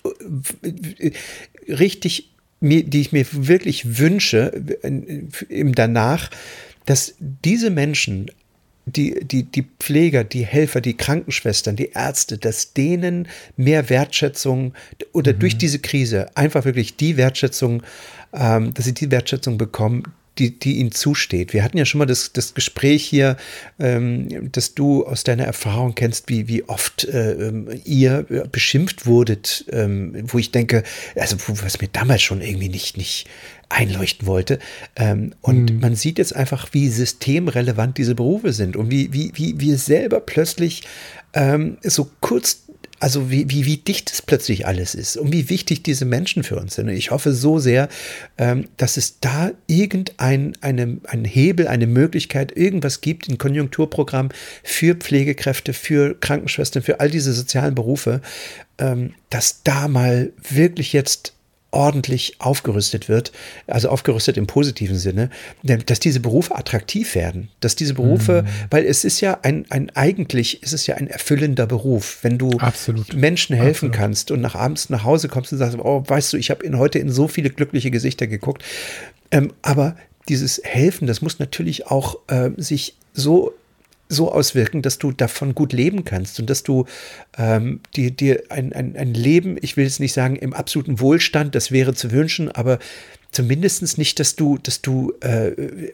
[0.63, 1.13] äh,
[1.73, 4.53] richtig, die ich mir wirklich wünsche
[5.49, 6.31] im danach,
[6.85, 8.31] dass diese Menschen
[8.89, 14.75] die, die, die Pfleger, die Helfer, die Krankenschwestern, die Ärzte, dass denen mehr Wertschätzung
[15.13, 15.41] oder mhm.
[15.41, 17.83] durch diese Krise einfach wirklich die Wertschätzung,
[18.33, 20.05] ähm, dass sie die Wertschätzung bekommen,
[20.39, 21.53] die, die ihnen zusteht.
[21.53, 23.37] Wir hatten ja schon mal das, das Gespräch hier,
[23.79, 27.51] ähm, dass du aus deiner Erfahrung kennst, wie, wie oft äh,
[27.85, 30.83] ihr beschimpft wurdet, ähm, wo ich denke,
[31.15, 33.27] also was mir damals schon irgendwie nicht, nicht
[33.69, 34.59] einleuchten wollte.
[34.95, 35.81] Ähm, und mhm.
[35.81, 40.21] man sieht jetzt einfach, wie systemrelevant diese Berufe sind und wie, wie, wie wir selber
[40.21, 40.83] plötzlich
[41.33, 42.66] ähm, so kurz
[42.99, 46.57] also wie, wie, wie dicht es plötzlich alles ist und wie wichtig diese Menschen für
[46.57, 46.89] uns sind.
[46.89, 47.89] Und ich hoffe so sehr,
[48.39, 54.31] ähm, dass es da irgendein eine, ein Hebel, eine Möglichkeit, irgendwas gibt, ein Konjunkturprogramm
[54.63, 58.23] für Pflegekräfte, für Krankenschwestern, für all diese sozialen Berufe,
[58.79, 61.36] ähm, dass da mal wirklich jetzt
[61.71, 63.33] ordentlich aufgerüstet wird,
[63.67, 65.31] also aufgerüstet im positiven Sinne,
[65.63, 68.49] dass diese Berufe attraktiv werden, dass diese Berufe, mhm.
[68.71, 72.51] weil es ist ja ein, ein, eigentlich ist es ja ein erfüllender Beruf, wenn du
[72.59, 73.15] Absolut.
[73.15, 73.95] Menschen helfen Absolut.
[73.95, 76.79] kannst und nach abends nach Hause kommst und sagst, oh, weißt du, ich habe in
[76.79, 78.63] heute in so viele glückliche Gesichter geguckt,
[79.31, 79.97] ähm, aber
[80.29, 83.55] dieses Helfen, das muss natürlich auch äh, sich so
[84.09, 86.87] so auswirken, dass du davon gut leben kannst und dass du
[87.37, 91.55] ähm, dir, dir ein, ein, ein Leben, ich will jetzt nicht sagen im absoluten Wohlstand,
[91.55, 92.79] das wäre zu wünschen, aber
[93.33, 95.91] zumindest nicht, dass du, dass du äh,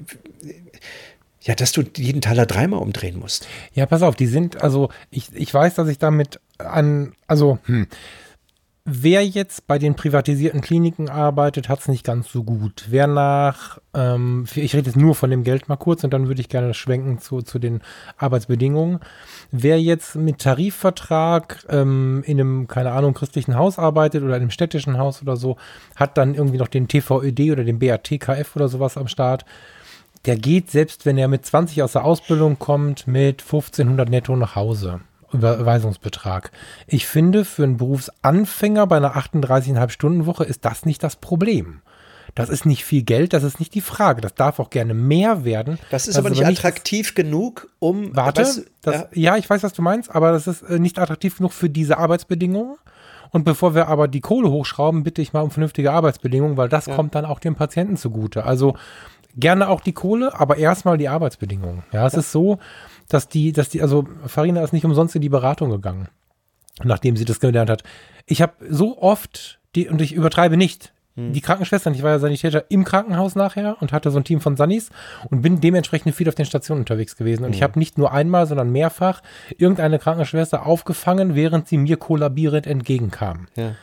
[1.45, 3.49] ja, dass du jeden Taler dreimal umdrehen musst.
[3.75, 7.89] Ja, pass auf, die sind, also ich, ich weiß, dass ich damit an, also, hm,
[8.85, 12.87] Wer jetzt bei den privatisierten Kliniken arbeitet, hat es nicht ganz so gut.
[12.89, 16.41] Wer nach, ähm, ich rede jetzt nur von dem Geld mal kurz und dann würde
[16.41, 17.81] ich gerne schwenken zu, zu den
[18.17, 18.99] Arbeitsbedingungen.
[19.53, 24.51] Wer jetzt mit Tarifvertrag ähm, in einem, keine Ahnung, christlichen Haus arbeitet oder in einem
[24.51, 25.59] städtischen Haus oder so,
[25.95, 29.45] hat dann irgendwie noch den TVÖD oder den BATKF oder sowas am Start.
[30.25, 34.57] Der geht, selbst wenn er mit 20 aus der Ausbildung kommt, mit 1500 netto nach
[34.57, 35.03] Hause.
[35.33, 36.51] Überweisungsbetrag.
[36.87, 41.83] Ich finde, für einen Berufsanfänger bei einer 38,5 Stunden Woche ist das nicht das Problem.
[42.35, 44.23] Das ist nicht viel Geld, das ist nicht die Frage.
[44.23, 45.79] Das darf auch gerne mehr werden.
[45.91, 48.17] Das ist das aber nicht aber attraktiv nicht, genug, um.
[48.17, 49.09] Warte, was, das, ja.
[49.13, 49.37] ja.
[49.37, 52.77] ich weiß, was du meinst, aber das ist äh, nicht attraktiv genug für diese Arbeitsbedingungen.
[53.31, 56.87] Und bevor wir aber die Kohle hochschrauben, bitte ich mal um vernünftige Arbeitsbedingungen, weil das
[56.87, 56.95] ja.
[56.95, 58.45] kommt dann auch dem Patienten zugute.
[58.45, 58.77] Also
[59.37, 61.83] gerne auch die Kohle, aber erstmal die Arbeitsbedingungen.
[61.93, 62.19] Ja, es ja.
[62.21, 62.59] ist so,
[63.13, 66.09] dass die, dass die, also Farina ist nicht umsonst in die Beratung gegangen,
[66.83, 67.83] nachdem sie das gelernt hat.
[68.27, 71.33] Ich habe so oft, die, und ich übertreibe nicht, hm.
[71.33, 74.57] die Krankenschwestern, ich war ja Sanitäter im Krankenhaus nachher und hatte so ein Team von
[74.57, 74.91] Sunnis
[75.31, 77.45] und bin dementsprechend viel auf den Stationen unterwegs gewesen.
[77.45, 77.55] Und mhm.
[77.55, 77.69] ich hm.
[77.69, 79.23] habe nicht nur einmal, sondern mehrfach
[79.59, 83.49] irgendeine Krankenschwester aufgefangen, während sie mir kollabierend entgegenkam.
[83.57, 83.75] Ja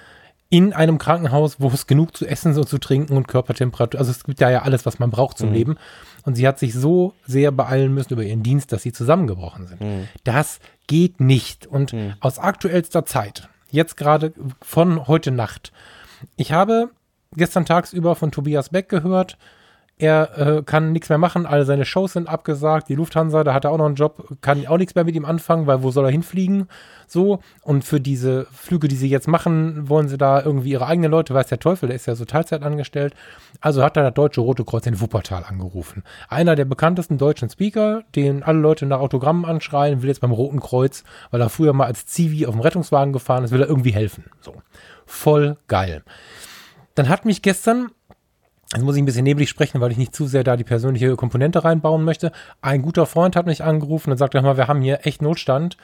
[0.50, 4.24] in einem Krankenhaus, wo es genug zu essen und zu trinken und Körpertemperatur, also es
[4.24, 5.56] gibt ja ja alles, was man braucht zum mhm.
[5.56, 5.78] Leben.
[6.24, 9.82] Und sie hat sich so sehr beeilen müssen über ihren Dienst, dass sie zusammengebrochen sind.
[9.82, 10.08] Mhm.
[10.24, 11.68] Das geht nicht.
[11.68, 12.14] Und mhm.
[12.20, 15.72] aus aktuellster Zeit, jetzt gerade von heute Nacht,
[16.36, 16.90] ich habe
[17.36, 19.38] gestern tagsüber von Tobias Beck gehört,
[20.00, 22.88] er äh, kann nichts mehr machen, alle seine Shows sind abgesagt.
[22.88, 25.26] Die Lufthansa, da hat er auch noch einen Job, kann auch nichts mehr mit ihm
[25.26, 26.70] anfangen, weil wo soll er hinfliegen?
[27.06, 27.40] So.
[27.64, 31.34] Und für diese Flüge, die sie jetzt machen, wollen sie da irgendwie ihre eigenen Leute,
[31.34, 33.14] weiß der Teufel, der ist ja so Teilzeit angestellt.
[33.60, 36.04] Also hat er das Deutsche Rote Kreuz in Wuppertal angerufen.
[36.30, 40.62] Einer der bekanntesten deutschen Speaker, den alle Leute nach Autogrammen anschreien, will jetzt beim Roten
[40.62, 43.92] Kreuz, weil er früher mal als Zivi auf dem Rettungswagen gefahren ist, will er irgendwie
[43.92, 44.24] helfen.
[44.40, 44.54] So.
[45.06, 46.04] Voll geil.
[46.96, 47.92] Dann hat mich gestern
[48.74, 51.16] Jetzt muss ich ein bisschen neblig sprechen, weil ich nicht zu sehr da die persönliche
[51.16, 52.32] Komponente reinbauen möchte.
[52.62, 55.76] Ein guter Freund hat mich angerufen und sagt, mal, wir haben hier echt Notstand.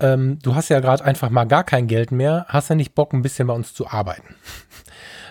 [0.00, 2.46] Ähm, du hast ja gerade einfach mal gar kein Geld mehr.
[2.48, 4.34] Hast du nicht Bock, ein bisschen bei uns zu arbeiten?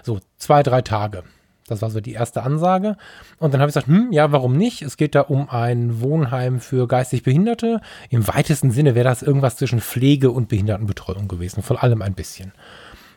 [0.03, 1.24] So, zwei, drei Tage.
[1.68, 2.95] Das war so die erste Ansage.
[3.39, 4.82] Und dann habe ich gesagt, hm, ja, warum nicht?
[4.82, 7.82] Es geht da um ein Wohnheim für geistig Behinderte.
[8.10, 11.62] Im weitesten Sinne wäre das irgendwas zwischen Pflege und Behindertenbetreuung gewesen.
[11.62, 12.53] Von allem ein bisschen.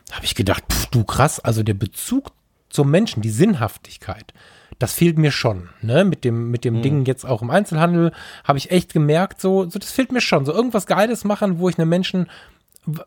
[0.09, 2.31] Da habe ich gedacht, pff, du krass, also der Bezug
[2.71, 4.33] zum Menschen, die Sinnhaftigkeit,
[4.79, 5.69] das fehlt mir schon.
[5.81, 6.05] Ne?
[6.05, 6.81] Mit dem, mit dem mhm.
[6.81, 8.11] Ding jetzt auch im Einzelhandel
[8.43, 10.45] habe ich echt gemerkt, so, so, das fehlt mir schon.
[10.45, 12.27] So irgendwas Geiles machen, wo ich einem Menschen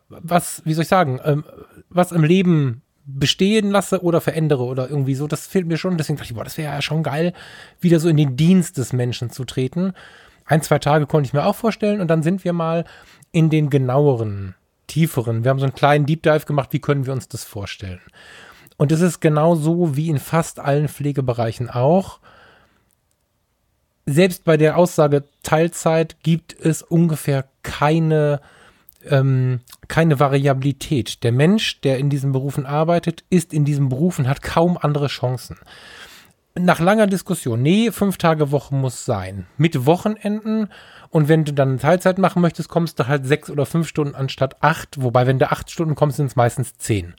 [0.09, 1.43] was, wie soll ich sagen, ähm,
[1.89, 5.97] was im Leben bestehen lasse oder verändere oder irgendwie so, das fehlt mir schon.
[5.97, 7.33] Deswegen dachte ich, boah, das wäre ja schon geil,
[7.79, 9.93] wieder so in den Dienst des Menschen zu treten.
[10.45, 12.85] Ein, zwei Tage konnte ich mir auch vorstellen und dann sind wir mal
[13.31, 14.55] in den genaueren,
[14.87, 15.43] tieferen.
[15.43, 18.01] Wir haben so einen kleinen Deep Dive gemacht, wie können wir uns das vorstellen?
[18.77, 22.19] Und es ist genau so wie in fast allen Pflegebereichen auch.
[24.05, 28.41] Selbst bei der Aussage Teilzeit gibt es ungefähr keine,
[29.09, 31.23] ähm, keine Variabilität.
[31.23, 35.57] Der Mensch, der in diesen Berufen arbeitet, ist in diesen Berufen, hat kaum andere Chancen.
[36.57, 39.45] Nach langer Diskussion, nee, fünf Tage Woche muss sein.
[39.57, 40.69] Mit Wochenenden
[41.09, 44.63] und wenn du dann Teilzeit machen möchtest, kommst du halt sechs oder fünf Stunden anstatt
[44.63, 45.01] acht.
[45.01, 47.13] Wobei, wenn du acht Stunden kommst, sind es meistens zehn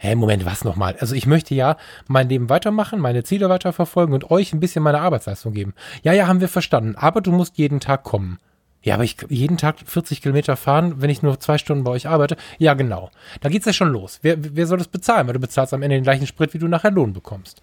[0.00, 0.96] hä, Moment, was nochmal?
[0.98, 1.76] Also ich möchte ja
[2.08, 5.74] mein Leben weitermachen, meine Ziele weiterverfolgen und euch ein bisschen meine Arbeitsleistung geben.
[6.02, 6.96] Ja, ja, haben wir verstanden.
[6.96, 8.38] Aber du musst jeden Tag kommen.
[8.82, 12.08] Ja, aber ich jeden Tag 40 Kilometer fahren, wenn ich nur zwei Stunden bei euch
[12.08, 12.36] arbeite.
[12.56, 13.10] Ja, genau.
[13.42, 14.20] Da geht's ja schon los.
[14.22, 15.26] Wer, wer soll das bezahlen?
[15.26, 17.60] Weil du bezahlst am Ende den gleichen Sprit, wie du nachher Lohn bekommst.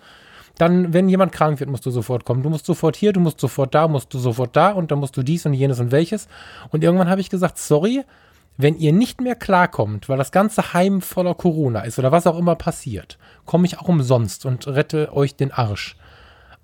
[0.57, 2.43] Dann, wenn jemand krank wird, musst du sofort kommen.
[2.43, 5.15] Du musst sofort hier, du musst sofort da, musst du sofort da und dann musst
[5.15, 6.27] du dies und jenes und welches.
[6.69, 8.03] Und irgendwann habe ich gesagt, sorry,
[8.57, 12.37] wenn ihr nicht mehr klarkommt, weil das ganze Heim voller Corona ist oder was auch
[12.37, 15.95] immer passiert, komme ich auch umsonst und rette euch den Arsch.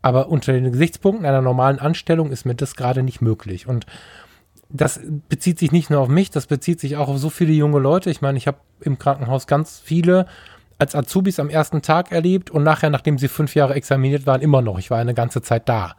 [0.01, 3.67] Aber unter den Gesichtspunkten einer normalen Anstellung ist mir das gerade nicht möglich.
[3.67, 3.85] Und
[4.69, 7.79] das bezieht sich nicht nur auf mich, das bezieht sich auch auf so viele junge
[7.79, 8.09] Leute.
[8.09, 10.25] Ich meine, ich habe im Krankenhaus ganz viele
[10.83, 14.61] als Azubis am ersten Tag erlebt und nachher, nachdem sie fünf Jahre examiniert waren, immer
[14.61, 14.77] noch.
[14.77, 15.95] Ich war eine ganze Zeit da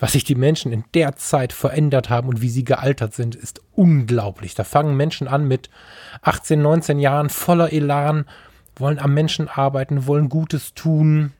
[0.00, 3.60] was sich die Menschen in der Zeit verändert haben und wie sie gealtert sind, ist
[3.72, 4.54] unglaublich.
[4.54, 5.70] Da fangen Menschen an mit
[6.22, 8.24] 18, 19 Jahren voller Elan,
[8.76, 11.32] wollen am Menschen arbeiten, wollen Gutes tun.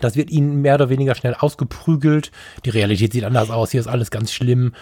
[0.00, 2.30] Das wird ihnen mehr oder weniger schnell ausgeprügelt.
[2.64, 4.72] Die Realität sieht anders aus, hier ist alles ganz schlimm.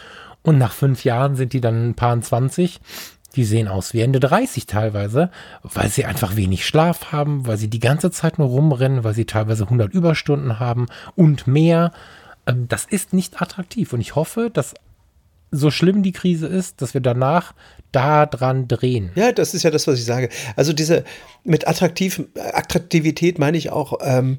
[0.42, 2.80] Und nach fünf Jahren sind die dann ein paar 20.
[3.32, 5.30] Die sehen aus wie Ende 30 teilweise,
[5.62, 9.24] weil sie einfach wenig Schlaf haben, weil sie die ganze Zeit nur rumrennen, weil sie
[9.24, 11.92] teilweise 100 Überstunden haben und mehr.
[12.46, 13.92] Ähm, das ist nicht attraktiv.
[13.92, 14.74] Und ich hoffe, dass
[15.50, 17.54] so schlimm die Krise ist, dass wir danach
[17.92, 19.10] da dran drehen.
[19.14, 20.30] Ja, das ist ja das, was ich sage.
[20.56, 21.04] Also diese
[21.44, 24.38] mit attraktiv, Attraktivität meine ich auch, ähm,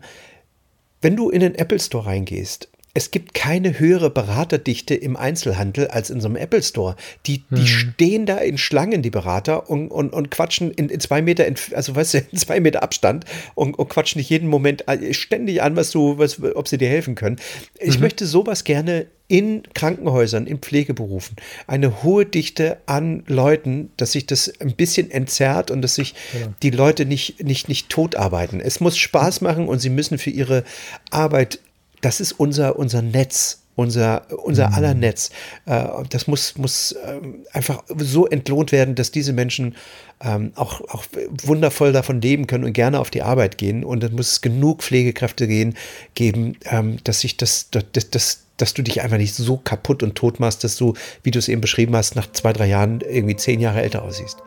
[1.02, 6.12] wenn du in den Apple Store reingehst es gibt keine höhere Beraterdichte im Einzelhandel als
[6.12, 6.96] in so einem Apple Store.
[7.26, 7.66] Die, die mhm.
[7.66, 11.96] stehen da in Schlangen, die Berater, und, und, und quatschen in, in zwei Meter, also
[11.96, 13.26] weißt du, in zwei Meter Abstand
[13.56, 16.88] und, und quatschen dich jeden Moment äh, ständig an, was du, was, ob sie dir
[16.88, 17.38] helfen können.
[17.80, 18.02] Ich mhm.
[18.02, 24.54] möchte sowas gerne in Krankenhäusern, in Pflegeberufen eine hohe Dichte an Leuten, dass sich das
[24.60, 26.54] ein bisschen entzerrt und dass sich ja.
[26.62, 28.60] die Leute nicht, nicht, nicht tot arbeiten.
[28.60, 30.64] Es muss Spaß machen und sie müssen für ihre
[31.10, 31.60] Arbeit
[32.04, 34.74] das ist unser, unser Netz, unser, unser mhm.
[34.76, 35.32] aller Netz.
[35.66, 39.76] Äh, das muss, muss ähm, einfach so entlohnt werden, dass diese Menschen
[40.22, 41.06] ähm, auch, auch
[41.44, 43.84] wundervoll davon leben können und gerne auf die Arbeit gehen.
[43.84, 45.76] Und es muss genug Pflegekräfte gehen,
[46.14, 50.14] geben, ähm, dass sich das, das, das dass du dich einfach nicht so kaputt und
[50.14, 50.94] tot machst, dass du,
[51.24, 54.38] wie du es eben beschrieben hast, nach zwei, drei Jahren irgendwie zehn Jahre älter aussiehst.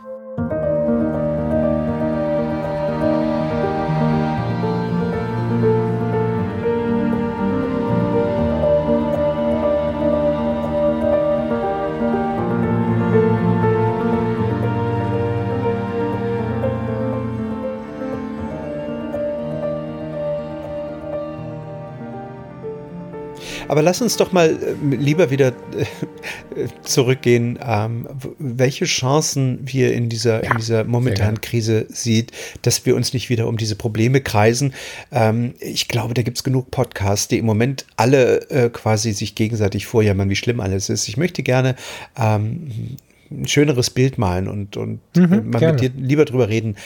[23.68, 28.06] Aber lass uns doch mal äh, lieber wieder äh, zurückgehen, ähm,
[28.38, 33.28] welche Chancen wir in dieser, ja, in dieser momentanen Krise sieht, dass wir uns nicht
[33.28, 34.72] wieder um diese Probleme kreisen.
[35.10, 39.34] Ähm, ich glaube, da gibt es genug Podcasts, die im Moment alle äh, quasi sich
[39.34, 41.08] gegenseitig vorjammern, wie schlimm alles ist.
[41.08, 41.76] Ich möchte gerne
[42.16, 42.96] ähm,
[43.30, 45.72] ein schöneres Bild malen und, und mhm, mal gerne.
[45.72, 46.76] mit dir lieber drüber reden,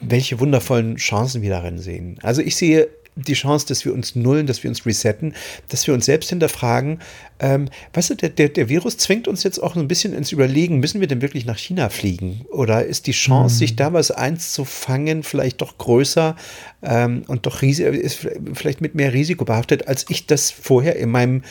[0.00, 2.18] welche wundervollen Chancen wir darin sehen.
[2.22, 2.88] Also ich sehe
[3.26, 5.34] die Chance, dass wir uns nullen, dass wir uns resetten,
[5.68, 7.00] dass wir uns selbst hinterfragen.
[7.40, 10.80] Ähm, weißt du, der, der, der Virus zwingt uns jetzt auch ein bisschen ins Überlegen,
[10.80, 12.44] müssen wir denn wirklich nach China fliegen?
[12.50, 13.58] Oder ist die Chance, mhm.
[13.58, 16.36] sich da was einzufangen, vielleicht doch größer
[16.82, 21.42] ähm, und doch ist vielleicht mit mehr Risiko behaftet, als ich das vorher in meinem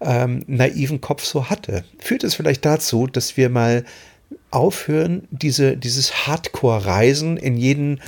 [0.00, 1.84] ähm, naiven Kopf so hatte?
[1.98, 3.84] Führt es vielleicht dazu, dass wir mal
[4.50, 8.00] aufhören, diese, dieses Hardcore-Reisen in jeden,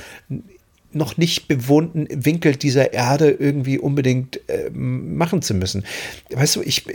[0.93, 5.85] noch nicht bewohnten Winkel dieser Erde irgendwie unbedingt äh, machen zu müssen.
[6.29, 6.85] Weißt du, ich,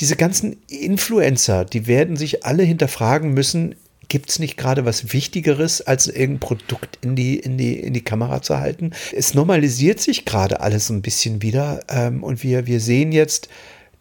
[0.00, 3.74] diese ganzen Influencer, die werden sich alle hinterfragen müssen,
[4.08, 8.04] Gibt es nicht gerade was Wichtigeres, als irgendein Produkt in die, in, die, in die
[8.04, 8.92] Kamera zu halten?
[9.12, 13.48] Es normalisiert sich gerade alles ein bisschen wieder ähm, und wir, wir sehen jetzt,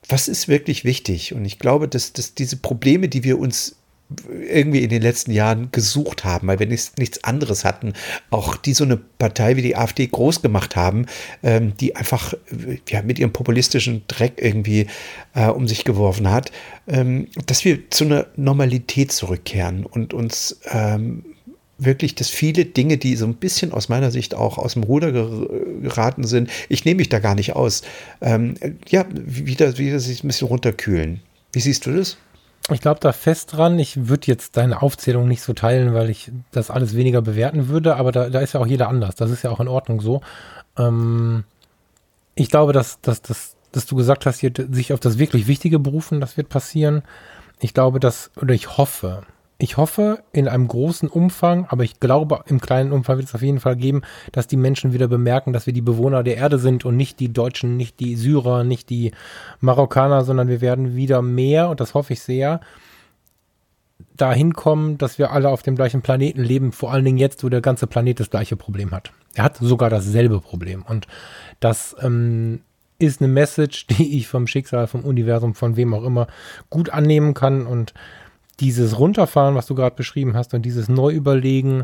[0.08, 1.34] was ist wirklich wichtig.
[1.34, 3.78] Und ich glaube, dass, dass diese Probleme, die wir uns
[4.30, 7.94] irgendwie in den letzten Jahren gesucht haben, weil wir nichts, nichts anderes hatten,
[8.30, 11.08] auch die so eine Partei wie die AfD groß gemacht haben,
[11.42, 12.36] ähm, die einfach
[12.88, 14.88] ja, mit ihrem populistischen Dreck irgendwie
[15.34, 16.52] äh, um sich geworfen hat,
[16.88, 21.26] ähm, dass wir zu einer Normalität zurückkehren und uns ähm,
[21.78, 25.12] wirklich, dass viele Dinge, die so ein bisschen aus meiner Sicht auch aus dem Ruder
[25.12, 27.82] geraten sind, ich nehme mich da gar nicht aus,
[28.22, 28.56] ähm,
[28.88, 31.22] ja, wieder, wieder sich ein bisschen runterkühlen.
[31.52, 32.18] Wie siehst du das?
[32.72, 33.78] Ich glaube da fest dran.
[33.78, 37.96] Ich würde jetzt deine Aufzählung nicht so teilen, weil ich das alles weniger bewerten würde,
[37.96, 39.16] aber da, da ist ja auch jeder anders.
[39.16, 40.22] Das ist ja auch in Ordnung so.
[40.78, 41.44] Ähm,
[42.34, 45.78] ich glaube, dass, dass, dass, dass du gesagt hast, hier, sich auf das wirklich Wichtige
[45.78, 47.04] berufen, das wird passieren.
[47.60, 49.24] Ich glaube, dass, oder ich hoffe,
[49.58, 53.42] ich hoffe in einem großen Umfang, aber ich glaube, im kleinen Umfang wird es auf
[53.42, 54.02] jeden Fall geben,
[54.34, 57.32] dass die Menschen wieder bemerken, dass wir die Bewohner der Erde sind und nicht die
[57.32, 59.12] Deutschen, nicht die Syrer, nicht die
[59.62, 62.60] Marokkaner, sondern wir werden wieder mehr, und das hoffe ich sehr,
[64.18, 67.50] dahin kommen, dass wir alle auf dem gleichen Planeten leben, vor allen Dingen jetzt, wo
[67.50, 69.12] der ganze Planet das gleiche Problem hat.
[69.36, 70.84] Er hat sogar dasselbe Problem.
[70.84, 71.08] Und
[71.60, 72.62] das ähm,
[73.00, 76.28] ist eine Message, die ich vom Schicksal, vom Universum, von wem auch immer
[76.70, 77.94] gut annehmen kann und
[78.60, 81.84] dieses Runterfahren, was du gerade beschrieben hast, und dieses Neuüberlegen,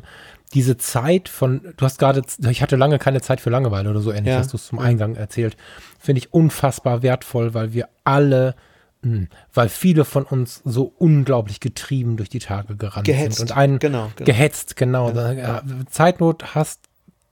[0.53, 4.11] diese Zeit von, du hast gerade, ich hatte lange keine Zeit für Langeweile oder so
[4.11, 4.39] ähnlich, ja.
[4.39, 5.57] hast du es zum Eingang erzählt,
[5.99, 8.55] finde ich unfassbar wertvoll, weil wir alle,
[9.01, 13.38] mh, hm, weil viele von uns so unglaublich getrieben durch die Tage gerannt gehetzt.
[13.38, 14.26] sind und einen genau, genau.
[14.26, 15.11] gehetzt, genau.
[15.11, 15.61] Ja, ja.
[15.89, 16.82] Zeitnot hast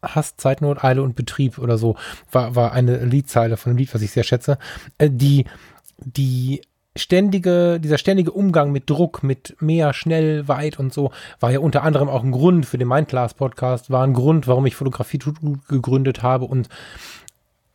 [0.02, 1.98] Hast Zeitnot, Eile und Betrieb oder so,
[2.32, 4.58] war, war eine Liedzeile von einem Lied, was ich sehr schätze,
[4.98, 5.44] äh, die,
[5.98, 6.62] die
[7.00, 11.84] ständige, dieser ständige Umgang mit Druck, mit mehr, schnell, weit und so, war ja unter
[11.84, 15.20] anderem auch ein Grund für den Mindclass Podcast, war ein Grund, warum ich Fotografie
[15.68, 16.70] gegründet habe und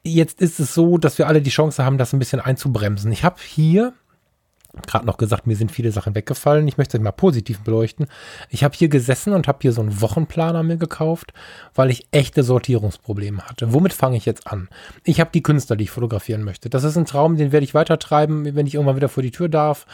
[0.04, 3.10] jetzt ist es so, dass wir alle die Chance haben, das ein bisschen einzubremsen.
[3.10, 3.94] Ich habe hier
[4.86, 6.66] gerade noch gesagt, mir sind viele Sachen weggefallen.
[6.68, 8.06] Ich möchte es mal positiv beleuchten.
[8.50, 11.32] Ich habe hier gesessen und habe hier so einen Wochenplaner mir gekauft,
[11.74, 13.72] weil ich echte Sortierungsprobleme hatte.
[13.72, 14.68] Womit fange ich jetzt an?
[15.04, 16.70] Ich habe die Künstler, die ich fotografieren möchte.
[16.70, 19.48] Das ist ein Traum, den werde ich weitertreiben, wenn ich irgendwann wieder vor die Tür
[19.48, 19.86] darf.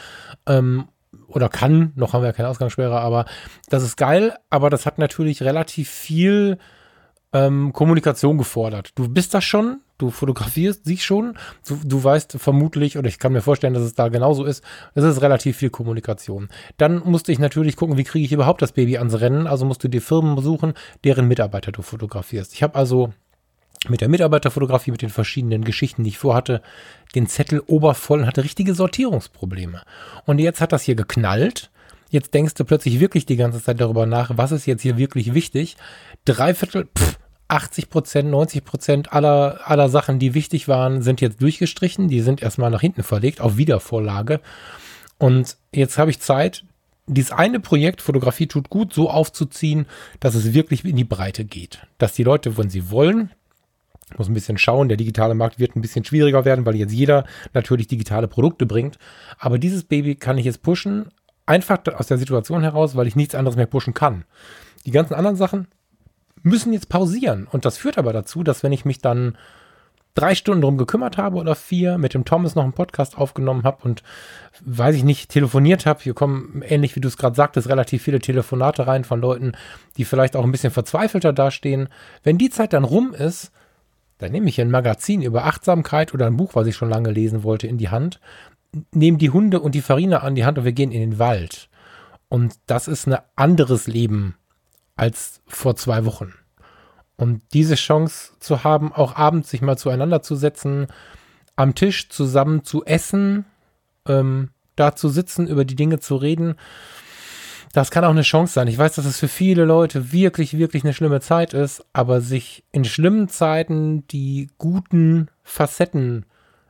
[0.47, 0.85] Ähm,
[1.27, 3.25] oder kann, noch haben wir ja keine Ausgangssperre, aber
[3.69, 6.57] das ist geil, aber das hat natürlich relativ viel
[7.33, 8.91] ähm, Kommunikation gefordert.
[8.95, 11.37] Du bist das schon, du fotografierst sie schon,
[11.67, 14.63] du, du, weißt vermutlich, oder ich kann mir vorstellen, dass es da genauso ist,
[14.95, 16.49] es ist relativ viel Kommunikation.
[16.77, 19.83] Dann musste ich natürlich gucken, wie kriege ich überhaupt das Baby ans Rennen, also musst
[19.83, 20.73] du dir Firmen besuchen,
[21.03, 22.53] deren Mitarbeiter du fotografierst.
[22.53, 23.13] Ich habe also
[23.87, 26.61] mit der Mitarbeiterfotografie, mit den verschiedenen Geschichten, die ich vorhatte,
[27.15, 29.81] den Zettel obervoll und hatte richtige Sortierungsprobleme.
[30.25, 31.71] Und jetzt hat das hier geknallt.
[32.09, 35.33] Jetzt denkst du plötzlich wirklich die ganze Zeit darüber nach, was ist jetzt hier wirklich
[35.33, 35.77] wichtig.
[36.25, 37.17] Dreiviertel, pff,
[37.51, 42.07] 80 Prozent, 90 Prozent aller, aller Sachen, die wichtig waren, sind jetzt durchgestrichen.
[42.07, 44.39] Die sind erstmal nach hinten verlegt, auf Wiedervorlage.
[45.17, 46.63] Und jetzt habe ich Zeit,
[47.07, 49.85] dieses eine Projekt Fotografie tut gut so aufzuziehen,
[50.19, 51.85] dass es wirklich in die Breite geht.
[51.97, 53.31] Dass die Leute, wenn sie wollen,
[54.17, 57.25] muss ein bisschen schauen, der digitale Markt wird ein bisschen schwieriger werden, weil jetzt jeder
[57.53, 58.97] natürlich digitale Produkte bringt.
[59.37, 61.09] Aber dieses Baby kann ich jetzt pushen,
[61.45, 64.23] einfach aus der Situation heraus, weil ich nichts anderes mehr pushen kann.
[64.85, 65.67] Die ganzen anderen Sachen
[66.43, 67.47] müssen jetzt pausieren.
[67.49, 69.37] Und das führt aber dazu, dass wenn ich mich dann
[70.13, 73.83] drei Stunden drum gekümmert habe oder vier, mit dem Thomas noch einen Podcast aufgenommen habe
[73.83, 74.03] und
[74.63, 76.01] weiß ich nicht, telefoniert habe.
[76.01, 79.53] Hier kommen, ähnlich wie du es gerade sagtest, relativ viele Telefonate rein von Leuten,
[79.97, 81.89] die vielleicht auch ein bisschen verzweifelter dastehen.
[82.23, 83.51] Wenn die Zeit dann rum ist,
[84.17, 87.43] dann nehme ich ein Magazin über Achtsamkeit oder ein Buch, was ich schon lange lesen
[87.43, 88.19] wollte, in die Hand,
[88.93, 91.69] nehme die Hunde und die Farina an die Hand und wir gehen in den Wald.
[92.29, 94.35] Und das ist ein anderes Leben
[95.01, 96.35] als vor zwei Wochen.
[97.17, 100.85] Und diese Chance zu haben, auch abends sich mal zueinander zu setzen,
[101.55, 103.45] am Tisch zusammen zu essen,
[104.07, 106.53] ähm, da zu sitzen, über die Dinge zu reden,
[107.73, 108.67] das kann auch eine Chance sein.
[108.67, 112.63] Ich weiß, dass es für viele Leute wirklich, wirklich eine schlimme Zeit ist, aber sich
[112.71, 116.27] in schlimmen Zeiten die guten Facetten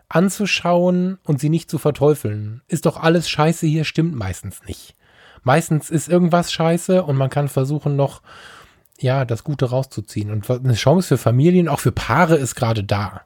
[0.07, 4.95] anzuschauen und sie nicht zu verteufeln, ist doch alles scheiße hier, stimmt meistens nicht
[5.43, 8.21] meistens ist irgendwas scheiße und man kann versuchen noch,
[8.99, 10.31] ja, das Gute rauszuziehen.
[10.31, 13.21] Und eine Chance für Familien, auch für Paare ist gerade da,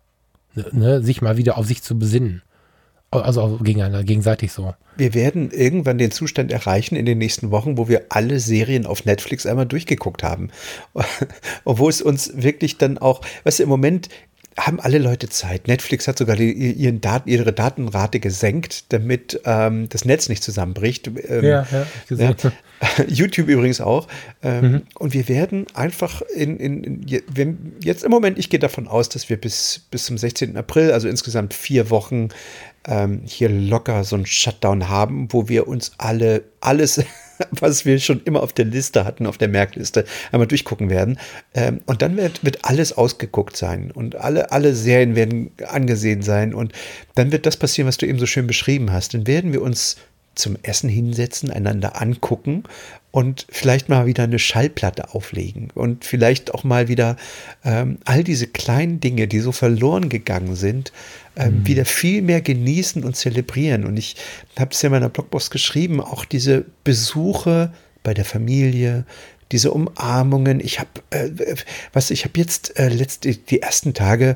[0.53, 2.41] ne, ne, sich mal wieder auf sich zu besinnen.
[3.11, 4.74] Also gegenseitig so.
[4.97, 9.05] Wir werden irgendwann den Zustand erreichen in den nächsten Wochen, wo wir alle Serien auf
[9.05, 10.49] Netflix einmal durchgeguckt haben.
[11.66, 14.09] Obwohl es uns wirklich dann auch, weißt du, im Moment
[14.58, 15.68] haben alle Leute Zeit.
[15.68, 21.08] Netflix hat sogar die, Dat ihre Datenrate gesenkt, damit ähm, das Netz nicht zusammenbricht.
[21.08, 22.36] Ähm, ja, ja, ja,
[23.08, 24.08] YouTube übrigens auch.
[24.41, 24.82] Ähm, mhm.
[24.97, 29.30] Und wir werden einfach in, in, in, jetzt im Moment, ich gehe davon aus, dass
[29.30, 30.56] wir bis, bis zum 16.
[30.56, 32.30] April, also insgesamt vier Wochen,
[32.88, 37.03] ähm, hier locker so einen Shutdown haben, wo wir uns alle alles
[37.52, 41.20] was wir schon immer auf der Liste hatten, auf der Merkliste, einmal durchgucken werden.
[41.54, 46.54] Ähm, und dann wird, wird alles ausgeguckt sein und alle, alle Serien werden angesehen sein.
[46.54, 46.74] Und
[47.16, 49.14] dann wird das passieren, was du eben so schön beschrieben hast.
[49.14, 49.98] Dann werden wir uns
[50.36, 52.64] zum Essen hinsetzen, einander angucken
[53.16, 57.16] und vielleicht mal wieder eine Schallplatte auflegen und vielleicht auch mal wieder
[57.63, 60.91] ähm, all diese kleinen Dinge, die so verloren gegangen sind,
[61.38, 61.68] ähm, mhm.
[61.68, 63.86] wieder viel mehr genießen und zelebrieren.
[63.86, 64.18] Und ich
[64.59, 67.72] habe es ja in meiner Blogpost geschrieben, auch diese Besuche
[68.03, 69.05] bei der Familie,
[69.53, 70.59] diese Umarmungen.
[70.59, 71.55] Ich habe, äh,
[71.93, 74.36] was ich habe jetzt äh, letzte, die ersten Tage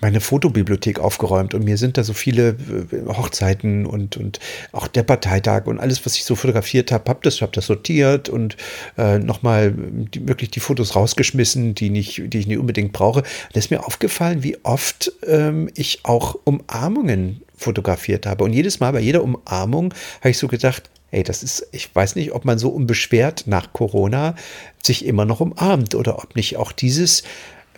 [0.00, 2.56] meine Fotobibliothek aufgeräumt und mir sind da so viele
[2.90, 4.40] äh, Hochzeiten und, und
[4.72, 8.30] auch der Parteitag und alles, was ich so fotografiert habe, habe das, hab das sortiert
[8.30, 8.56] und
[8.96, 9.74] äh, nochmal
[10.14, 13.22] wirklich die Fotos rausgeschmissen, die, nicht, die ich nicht unbedingt brauche.
[13.52, 18.44] Da ist mir aufgefallen, wie oft ähm, ich auch Umarmungen fotografiert habe.
[18.44, 22.16] Und jedes Mal bei jeder Umarmung habe ich so gedacht, Ey, das ist, ich weiß
[22.16, 24.34] nicht, ob man so unbeschwert nach Corona
[24.82, 27.22] sich immer noch umarmt oder ob nicht auch dieses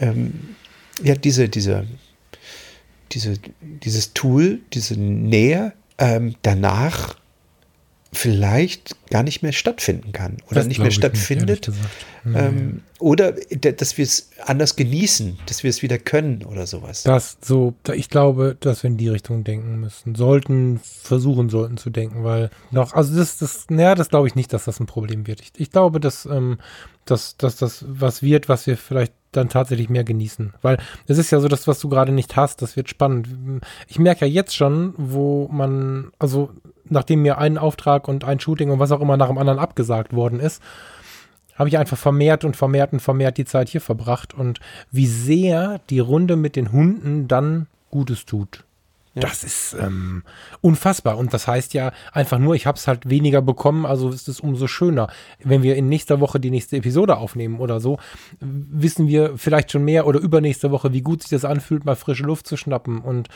[0.01, 0.57] ähm,
[1.03, 1.87] ja, diese, diese,
[3.13, 7.17] diese, dieses Tool, diese Nähe ähm, danach
[8.13, 11.69] vielleicht gar nicht mehr stattfinden kann oder das nicht mehr stattfindet.
[11.69, 17.05] Nicht, ähm, oder dass wir es anders genießen, dass wir es wieder können oder sowas.
[17.05, 21.91] Das so, ich glaube, dass wir in die Richtung denken müssen, sollten, versuchen sollten zu
[21.91, 25.29] denken, weil noch, also das, das, naja, das glaube ich nicht, dass das ein Problem
[25.29, 25.41] wird.
[25.41, 26.59] Ich, ich glaube, dass, ähm,
[27.05, 30.55] dass, dass das was wird, was wir vielleicht dann tatsächlich mehr genießen.
[30.63, 33.29] Weil es ist ja so, das, was du gerade nicht hast, das wird spannend.
[33.87, 36.51] Ich merke ja jetzt schon, wo man, also
[36.85, 40.13] nachdem mir ein Auftrag und ein Shooting und was auch immer nach dem anderen abgesagt
[40.13, 40.63] worden ist,
[41.55, 44.61] habe ich einfach vermehrt und vermehrt und vermehrt die Zeit hier verbracht und
[44.91, 48.65] wie sehr die Runde mit den Hunden dann Gutes tut.
[49.15, 49.23] Ja.
[49.23, 50.23] Das ist ähm,
[50.61, 51.19] unfassbar.
[51.19, 54.39] Und das heißt ja einfach nur, ich habe es halt weniger bekommen, also ist es
[54.39, 55.09] umso schöner.
[55.43, 57.99] Wenn wir in nächster Woche die nächste Episode aufnehmen oder so,
[58.39, 62.23] wissen wir vielleicht schon mehr oder übernächste Woche, wie gut sich das anfühlt, mal frische
[62.23, 63.01] Luft zu schnappen.
[63.01, 63.29] Und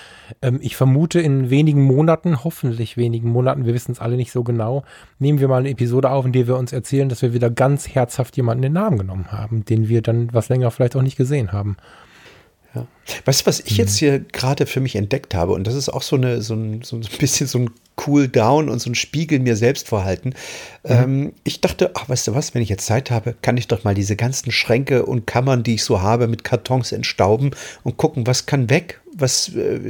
[0.42, 4.44] ähm, ich vermute, in wenigen Monaten, hoffentlich wenigen Monaten, wir wissen es alle nicht so
[4.44, 4.84] genau,
[5.18, 7.88] nehmen wir mal eine Episode auf, in der wir uns erzählen, dass wir wieder ganz
[7.88, 11.16] herzhaft jemanden in den Namen genommen haben, den wir dann was länger vielleicht auch nicht
[11.16, 11.76] gesehen haben.
[12.74, 12.86] Ja.
[13.24, 13.98] Weißt du, was ich jetzt mhm.
[13.98, 15.52] hier gerade für mich entdeckt habe?
[15.52, 17.70] Und das ist auch so, eine, so, ein, so ein bisschen so ein
[18.06, 20.30] Cool Down und so ein Spiegel mir selbst vorhalten.
[20.82, 20.90] Mhm.
[20.90, 23.84] Ähm, ich dachte, ach, weißt du was, wenn ich jetzt Zeit habe, kann ich doch
[23.84, 27.52] mal diese ganzen Schränke und Kammern, die ich so habe, mit Kartons entstauben
[27.84, 29.80] und gucken, was kann weg, was, äh,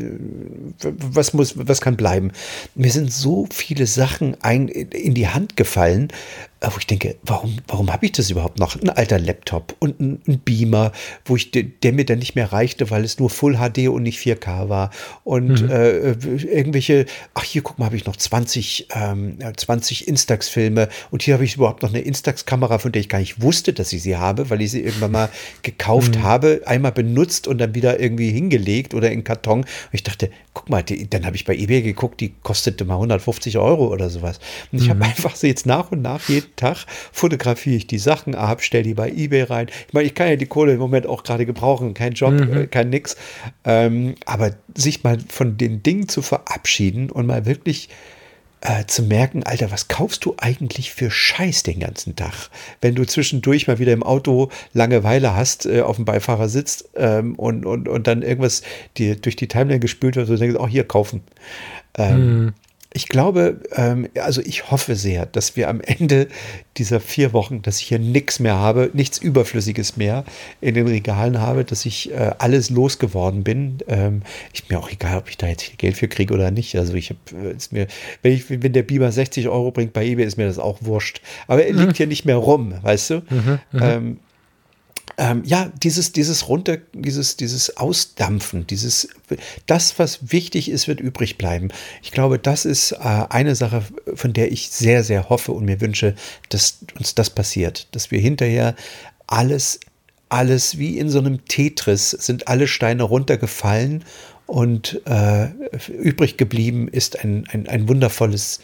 [0.83, 2.33] was muss, was kann bleiben.
[2.75, 6.09] Mir sind so viele Sachen ein, in die Hand gefallen,
[6.65, 8.81] äh, wo ich denke, warum, warum habe ich das überhaupt noch?
[8.81, 10.93] Ein alter Laptop und ein, ein Beamer,
[11.25, 14.19] wo ich, der mir dann nicht mehr reichte, weil es nur Full HD und nicht
[14.19, 14.91] 4K war.
[15.25, 15.71] Und mhm.
[15.71, 21.35] äh, irgendwelche, ach hier, guck mal, habe ich noch 20, ähm, 20 Instax-Filme und hier
[21.35, 24.17] habe ich überhaupt noch eine Instax-Kamera, von der ich gar nicht wusste, dass ich sie
[24.17, 25.29] habe, weil ich sie irgendwann mal
[25.63, 26.23] gekauft mhm.
[26.23, 29.61] habe, einmal benutzt und dann wieder irgendwie hingelegt oder in Karton.
[29.61, 32.95] Und ich dachte, guck mal, die, dann habe ich bei eBay geguckt, die kostete mal
[32.95, 34.39] 150 Euro oder sowas.
[34.71, 34.91] Und ich mhm.
[34.91, 38.85] habe einfach so jetzt nach und nach jeden Tag fotografiere ich die Sachen ab, stelle
[38.85, 39.69] die bei eBay rein.
[39.89, 42.57] Ich meine, ich kann ja die Kohle im Moment auch gerade gebrauchen, kein Job, mhm.
[42.57, 43.17] äh, kein nix.
[43.65, 47.89] Ähm, aber sich mal von den Dingen zu verabschieden und mal wirklich
[48.65, 52.49] äh, zu merken, Alter, was kaufst du eigentlich für Scheiß den ganzen Tag?
[52.81, 57.35] Wenn du zwischendurch mal wieder im Auto Langeweile hast, äh, auf dem Beifahrer sitzt ähm,
[57.35, 58.63] und, und, und dann irgendwas
[58.97, 61.23] dir durch die Timeline gespült wird und denkst, oh, hier kaufen.
[61.97, 62.55] Ähm, mhm.
[62.97, 66.29] Ich glaube, ähm, also ich hoffe sehr, dass wir am Ende
[66.77, 70.25] dieser vier Wochen, dass ich hier nichts mehr habe, nichts Überflüssiges mehr
[70.61, 73.79] in den Regalen habe, dass ich äh, alles losgeworden bin.
[73.89, 74.23] Ähm,
[74.53, 76.77] ich mir auch egal, ob ich da jetzt Geld für kriege oder nicht.
[76.79, 77.89] Also ich habe äh, mir,
[78.23, 81.21] wenn ich, wenn der Beamer 60 Euro bringt bei eBay, ist mir das auch wurscht.
[81.49, 81.95] Aber er liegt mhm.
[81.97, 83.15] hier nicht mehr rum, weißt du?
[83.29, 83.83] Mhm, mhm.
[83.83, 84.19] ähm,
[85.17, 89.09] ähm, ja, dieses, dieses runter, dieses, dieses Ausdampfen, dieses,
[89.67, 91.69] das, was wichtig ist, wird übrig bleiben.
[92.03, 93.83] Ich glaube, das ist äh, eine Sache,
[94.15, 96.15] von der ich sehr, sehr hoffe und mir wünsche,
[96.49, 98.75] dass uns das passiert, dass wir hinterher
[99.27, 99.81] alles,
[100.29, 104.05] alles wie in so einem Tetris sind alle Steine runtergefallen
[104.47, 105.49] und äh,
[105.89, 108.61] übrig geblieben ist ein, ein, ein wundervolles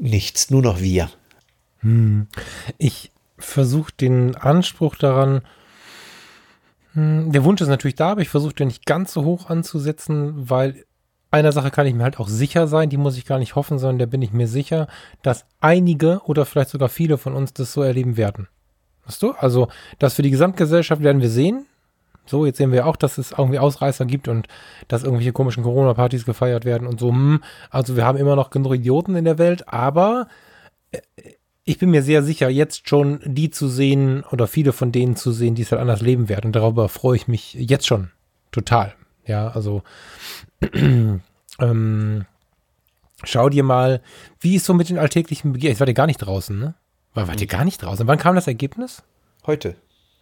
[0.00, 1.10] Nichts, nur noch wir.
[1.80, 2.28] Hm.
[2.78, 5.42] Ich versuche den Anspruch daran,
[6.94, 10.50] hm, der Wunsch ist natürlich da, aber ich versuche den nicht ganz so hoch anzusetzen,
[10.50, 10.84] weil
[11.30, 13.78] einer Sache kann ich mir halt auch sicher sein, die muss ich gar nicht hoffen,
[13.78, 14.88] sondern da bin ich mir sicher,
[15.22, 18.48] dass einige oder vielleicht sogar viele von uns das so erleben werden.
[19.04, 19.32] Weißt du?
[19.32, 19.68] Also,
[19.98, 21.66] das für die Gesamtgesellschaft werden wir sehen.
[22.26, 24.48] So, jetzt sehen wir auch, dass es irgendwie Ausreißer gibt und
[24.86, 27.10] dass irgendwelche komischen Corona-Partys gefeiert werden und so.
[27.10, 30.28] Hm, also, wir haben immer noch genug Idioten in der Welt, aber
[30.92, 31.00] äh,
[31.68, 35.32] ich bin mir sehr sicher, jetzt schon die zu sehen oder viele von denen zu
[35.32, 36.46] sehen, die es halt anders leben werden.
[36.46, 38.10] Und darüber freue ich mich jetzt schon
[38.52, 38.94] total.
[39.26, 39.82] Ja, also
[40.72, 42.24] ähm,
[43.22, 44.00] schau dir mal,
[44.40, 45.74] wie ist so mit den alltäglichen Begehren.
[45.74, 46.74] Ich war dir gar nicht draußen, ne?
[47.12, 48.06] War, wart ihr gar nicht draußen?
[48.06, 49.02] Wann kam das Ergebnis?
[49.46, 49.76] Heute.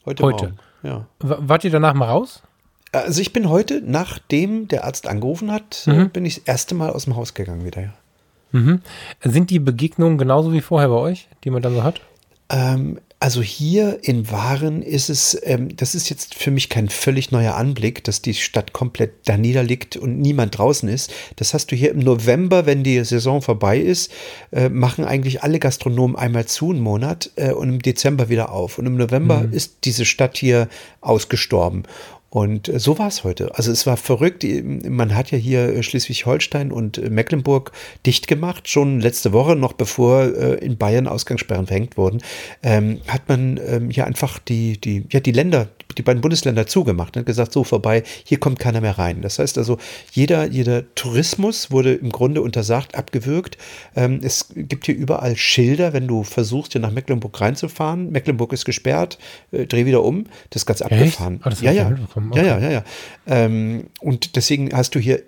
[0.05, 0.25] Heute.
[0.25, 0.45] Heute.
[0.47, 0.59] Morgen.
[0.83, 1.07] Ja.
[1.21, 2.43] Wart ihr danach mal raus?
[2.91, 6.11] Also ich bin heute, nachdem der Arzt angerufen hat, mhm.
[6.11, 7.95] bin ich das erste Mal aus dem Haus gegangen wieder, ja.
[8.53, 8.81] Mhm.
[9.23, 12.01] Sind die Begegnungen genauso wie vorher bei euch, die man dann so hat?
[12.49, 17.33] Ähm, also hier in Waren ist es, ähm, das ist jetzt für mich kein völlig
[17.33, 21.13] neuer Anblick, dass die Stadt komplett da niederliegt und niemand draußen ist.
[21.37, 24.13] Das hast du hier im November, wenn die Saison vorbei ist,
[24.53, 28.79] äh, machen eigentlich alle Gastronomen einmal zu einen Monat äh, und im Dezember wieder auf.
[28.79, 29.53] Und im November mhm.
[29.53, 30.69] ist diese Stadt hier
[31.01, 31.85] ausgestorben.
[32.37, 33.55] Und äh, so war es heute.
[33.55, 34.45] Also es war verrückt.
[34.45, 37.73] Man hat ja hier Schleswig-Holstein und Mecklenburg
[38.05, 40.25] dicht gemacht, schon letzte Woche, noch bevor
[40.61, 42.21] in Bayern Ausgangssperren verhängt wurden,
[42.63, 47.17] ähm, hat man ähm, hier einfach die, die, ja, die Länder, die beiden Bundesländer zugemacht
[47.17, 49.23] und gesagt, so vorbei, hier kommt keiner mehr rein.
[49.23, 49.79] Das heißt also,
[50.13, 53.57] jeder, jeder Tourismus wurde im Grunde untersagt, abgewürgt.
[53.95, 58.11] Ähm, es gibt hier überall Schilder, wenn du versuchst, hier nach Mecklenburg reinzufahren.
[58.11, 59.17] Mecklenburg ist gesperrt,
[59.53, 60.27] äh, dreh wieder um.
[60.51, 61.41] Das ist ganz abgefahren.
[61.43, 61.97] Oh, ja, ja.
[62.31, 62.47] Okay.
[62.47, 62.85] ja, ja, ja, ja.
[63.27, 65.23] Ähm, und deswegen hast du hier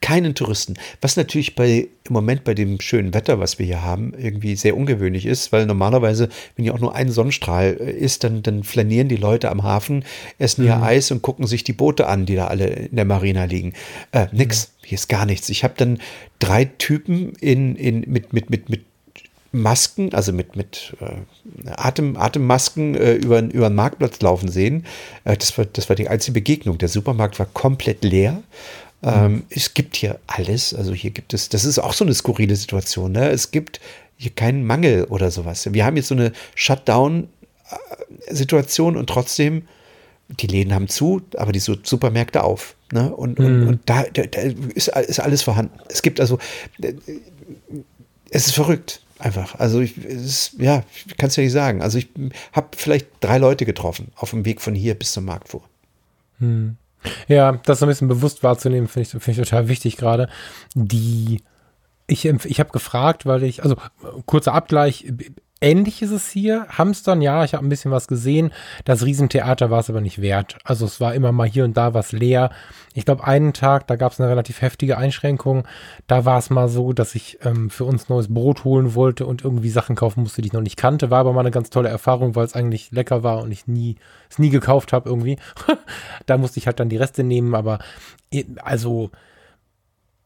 [0.00, 0.74] keinen Touristen.
[1.00, 4.76] Was natürlich bei im Moment bei dem schönen Wetter, was wir hier haben, irgendwie sehr
[4.76, 9.08] ungewöhnlich ist, weil normalerweise, wenn hier auch nur ein Sonnenstrahl äh, ist, dann, dann flanieren
[9.08, 10.04] die Leute am Hafen,
[10.38, 10.68] essen mhm.
[10.68, 13.72] ihr Eis und gucken sich die Boote an, die da alle in der Marina liegen.
[14.12, 14.86] Äh, nix, mhm.
[14.86, 15.48] hier ist gar nichts.
[15.48, 15.98] Ich habe dann
[16.38, 18.84] drei Typen in, in, mit, mit, mit, mit
[19.54, 24.84] Masken, also mit, mit äh, Atem, Atemmasken äh, über, über den Marktplatz laufen sehen.
[25.24, 26.76] Äh, das, war, das war die einzige Begegnung.
[26.78, 28.42] Der Supermarkt war komplett leer.
[29.02, 30.74] Ähm, es gibt hier alles.
[30.74, 33.12] Also hier gibt es, das ist auch so eine skurrile Situation.
[33.12, 33.30] Ne?
[33.30, 33.80] Es gibt
[34.16, 35.72] hier keinen Mangel oder sowas.
[35.72, 39.68] Wir haben jetzt so eine Shutdown-Situation und trotzdem,
[40.28, 42.76] die Läden haben zu, aber die Supermärkte auf.
[42.92, 43.14] Ne?
[43.14, 43.44] Und, mhm.
[43.44, 45.78] und, und da, da, da ist, ist, alles vorhanden.
[45.88, 46.38] Es gibt also,
[46.80, 46.94] äh,
[48.30, 49.03] es ist verrückt.
[49.24, 49.58] Einfach.
[49.58, 50.84] Also ich, ist, ja,
[51.16, 51.80] kann es ja nicht sagen.
[51.80, 52.10] Also ich
[52.52, 55.62] habe vielleicht drei Leute getroffen auf dem Weg von hier bis zum Markt vor.
[56.40, 56.76] Hm.
[57.26, 60.28] Ja, das so ein bisschen bewusst wahrzunehmen, finde ich, find ich total wichtig gerade.
[60.74, 61.42] Die,
[62.06, 63.76] ich, ich habe gefragt, weil ich, also
[64.26, 65.10] kurzer Abgleich,
[65.60, 66.66] ähnlich ist es hier.
[66.68, 68.52] Hamstern, ja, ich habe ein bisschen was gesehen.
[68.84, 70.58] Das Riesentheater war es aber nicht wert.
[70.64, 72.50] Also es war immer mal hier und da was leer.
[72.94, 75.66] Ich glaube, einen Tag, da gab es eine relativ heftige Einschränkung.
[76.06, 79.42] Da war es mal so, dass ich ähm, für uns neues Brot holen wollte und
[79.42, 81.10] irgendwie Sachen kaufen musste, die ich noch nicht kannte.
[81.10, 83.96] War aber mal eine ganz tolle Erfahrung, weil es eigentlich lecker war und ich nie,
[84.30, 85.38] es nie gekauft habe irgendwie.
[86.26, 87.78] da musste ich halt dann die Reste nehmen, aber
[88.62, 89.10] also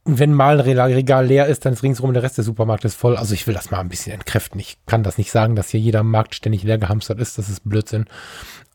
[0.05, 3.17] wenn mal ein Regal leer ist, dann ist ringsherum der Rest des Supermarktes voll.
[3.17, 4.59] Also ich will das mal ein bisschen entkräften.
[4.59, 7.37] Ich kann das nicht sagen, dass hier jeder Markt ständig leer gehamstert ist.
[7.37, 8.07] Das ist Blödsinn.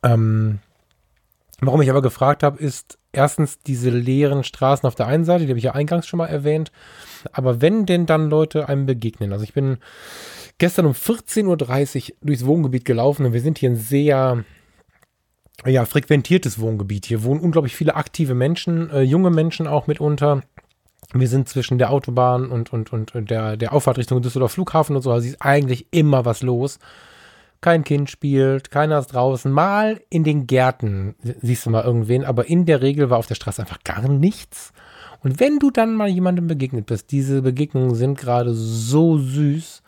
[0.04, 0.60] Ähm,
[1.60, 5.50] warum ich aber gefragt habe, ist erstens diese leeren Straßen auf der einen Seite, die
[5.50, 6.72] habe ich ja eingangs schon mal erwähnt.
[7.32, 9.78] Aber wenn denn dann Leute einem begegnen, also ich bin
[10.58, 11.46] gestern um 14.30
[12.12, 14.44] Uhr durchs Wohngebiet gelaufen und wir sind hier ein sehr
[15.66, 17.06] ja, frequentiertes Wohngebiet.
[17.06, 20.42] Hier wohnen unglaublich viele aktive Menschen, äh, junge Menschen auch mitunter.
[21.12, 25.02] Wir sind zwischen der Autobahn und, und, und der, der Auffahrt Richtung Düsseldorf Flughafen und
[25.02, 26.80] so, also ist eigentlich immer was los.
[27.62, 29.52] Kein Kind spielt, keiner ist draußen.
[29.52, 33.36] Mal in den Gärten siehst du mal irgendwen, aber in der Regel war auf der
[33.36, 34.74] Straße einfach gar nichts.
[35.24, 39.82] Und wenn du dann mal jemandem begegnet bist, diese Begegnungen sind gerade so süß,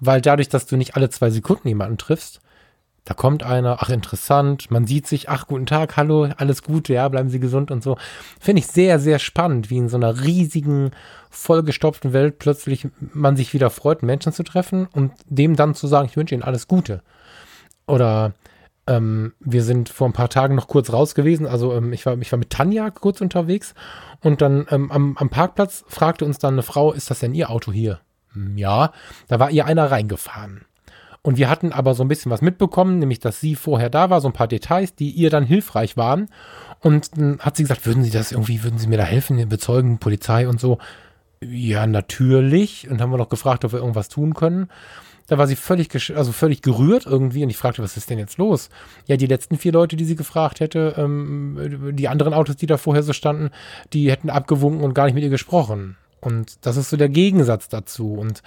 [0.00, 2.40] weil dadurch, dass du nicht alle zwei Sekunden jemanden triffst,
[3.04, 7.06] da kommt einer, ach interessant, man sieht sich, ach guten Tag, hallo, alles Gute, ja,
[7.08, 7.98] bleiben Sie gesund und so.
[8.40, 10.92] Finde ich sehr, sehr spannend, wie in so einer riesigen,
[11.28, 16.08] vollgestopften Welt plötzlich man sich wieder freut, Menschen zu treffen und dem dann zu sagen,
[16.08, 17.02] ich wünsche Ihnen alles Gute.
[17.86, 18.32] Oder
[18.86, 22.16] ähm, wir sind vor ein paar Tagen noch kurz raus gewesen, also ähm, ich, war,
[22.18, 23.74] ich war mit Tanja kurz unterwegs
[24.22, 27.50] und dann ähm, am, am Parkplatz fragte uns dann eine Frau, ist das denn Ihr
[27.50, 28.00] Auto hier?
[28.32, 28.92] Hm, ja,
[29.28, 30.64] da war ihr einer reingefahren.
[31.24, 34.20] Und wir hatten aber so ein bisschen was mitbekommen, nämlich dass sie vorher da war,
[34.20, 36.28] so ein paar Details, die ihr dann hilfreich waren.
[36.80, 39.96] Und dann hat sie gesagt, würden Sie das irgendwie, würden Sie mir da helfen, bezeugen,
[39.96, 40.76] Polizei und so?
[41.40, 42.90] Ja, natürlich.
[42.90, 44.68] Und haben wir noch gefragt, ob wir irgendwas tun können.
[45.26, 48.36] Da war sie völlig, also völlig gerührt irgendwie und ich fragte, was ist denn jetzt
[48.36, 48.68] los?
[49.06, 52.76] Ja, die letzten vier Leute, die sie gefragt hätte, ähm, die anderen Autos, die da
[52.76, 53.48] vorher so standen,
[53.94, 55.96] die hätten abgewunken und gar nicht mit ihr gesprochen.
[56.20, 58.12] Und das ist so der Gegensatz dazu.
[58.12, 58.42] Und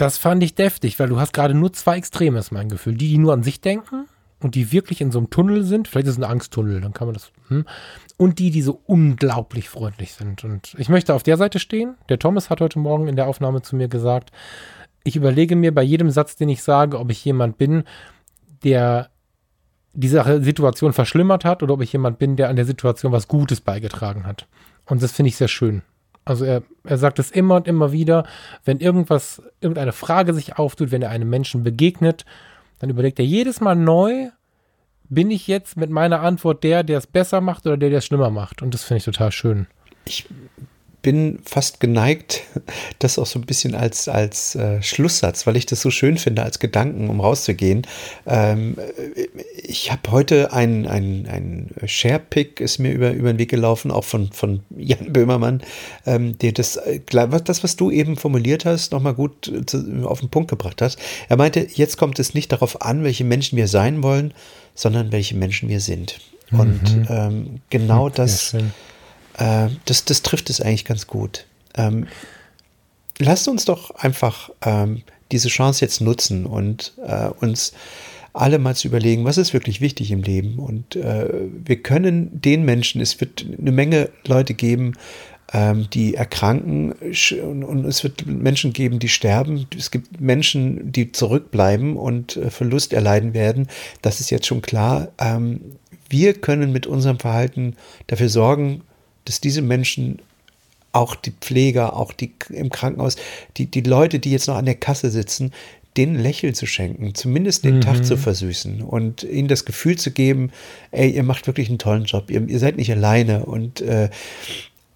[0.00, 2.94] das fand ich deftig, weil du hast gerade nur zwei Extreme, ist mein Gefühl.
[2.94, 4.06] Die, die nur an sich denken
[4.40, 7.06] und die wirklich in so einem Tunnel sind, vielleicht ist es ein Angsttunnel, dann kann
[7.06, 7.66] man das, hm.
[8.16, 10.42] und die, die so unglaublich freundlich sind.
[10.44, 11.96] Und ich möchte auf der Seite stehen.
[12.08, 14.30] Der Thomas hat heute Morgen in der Aufnahme zu mir gesagt,
[15.04, 17.84] ich überlege mir bei jedem Satz, den ich sage, ob ich jemand bin,
[18.64, 19.10] der
[19.92, 23.60] diese Situation verschlimmert hat oder ob ich jemand bin, der an der Situation was Gutes
[23.60, 24.46] beigetragen hat.
[24.86, 25.82] Und das finde ich sehr schön.
[26.24, 28.26] Also er, er sagt es immer und immer wieder,
[28.64, 32.24] wenn irgendwas, irgendeine Frage sich auftut, wenn er einem Menschen begegnet,
[32.78, 34.28] dann überlegt er jedes Mal neu,
[35.08, 38.06] bin ich jetzt mit meiner Antwort der, der es besser macht oder der, der es
[38.06, 38.62] schlimmer macht?
[38.62, 39.66] Und das finde ich total schön.
[40.04, 40.26] Ich
[41.02, 42.42] bin fast geneigt,
[42.98, 46.42] das auch so ein bisschen als, als äh, Schlusssatz, weil ich das so schön finde,
[46.42, 47.86] als Gedanken, um rauszugehen.
[48.26, 48.76] Ähm,
[49.56, 54.04] ich habe heute ein, ein, ein Share-Pick, ist mir über, über den Weg gelaufen, auch
[54.04, 55.62] von, von Jan Böhmermann,
[56.06, 60.20] ähm, der das, äh, das, was du eben formuliert hast, nochmal gut äh, zu, auf
[60.20, 60.98] den Punkt gebracht hast.
[61.28, 64.34] Er meinte, jetzt kommt es nicht darauf an, welche Menschen wir sein wollen,
[64.74, 66.20] sondern welche Menschen wir sind.
[66.52, 67.06] Und mhm.
[67.08, 68.56] ähm, genau das,
[69.38, 71.46] äh, das, das trifft es eigentlich ganz gut.
[71.74, 72.06] Ähm,
[73.18, 75.02] lasst uns doch einfach ähm,
[75.32, 77.72] diese Chance jetzt nutzen und äh, uns
[78.32, 80.58] alle mal zu überlegen, was ist wirklich wichtig im Leben.
[80.58, 81.28] Und äh,
[81.64, 84.92] wir können den Menschen, es wird eine Menge Leute geben,
[85.52, 89.66] ähm, die erkranken und, es wird Menschen geben, die sterben.
[89.76, 93.66] Es gibt Menschen, die zurückbleiben und äh, Verlust erleiden werden.
[94.02, 95.08] Das ist jetzt schon klar.
[95.18, 95.60] Ähm,
[96.08, 97.76] wir können mit unserem Verhalten
[98.06, 98.82] dafür sorgen,
[99.24, 100.20] dass diese Menschen
[100.92, 103.16] auch die Pfleger, auch die im Krankenhaus,
[103.56, 105.52] die, die Leute, die jetzt noch an der Kasse sitzen,
[105.96, 107.80] den Lächeln zu schenken, zumindest den mhm.
[107.80, 110.50] Tag zu versüßen und ihnen das Gefühl zu geben,
[110.92, 114.08] ey, ihr macht wirklich einen tollen Job, ihr, ihr seid nicht alleine und äh,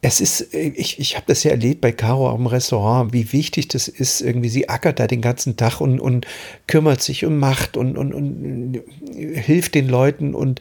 [0.07, 3.89] es ist, ich, ich habe das ja erlebt bei Caro am Restaurant, wie wichtig das
[3.89, 4.21] ist.
[4.21, 6.27] Irgendwie, sie ackert da den ganzen Tag und, und
[6.67, 8.83] kümmert sich und macht und, und, und
[9.15, 10.61] hilft den Leuten und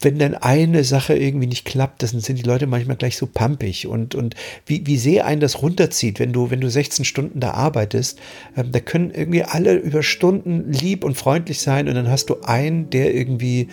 [0.00, 3.86] wenn dann eine Sache irgendwie nicht klappt, dann sind die Leute manchmal gleich so pampig
[3.86, 4.34] und, und
[4.66, 8.18] wie, wie sehr einen das runterzieht, wenn du, wenn du 16 Stunden da arbeitest,
[8.56, 12.40] ähm, da können irgendwie alle über Stunden lieb und freundlich sein und dann hast du
[12.42, 13.68] einen, der irgendwie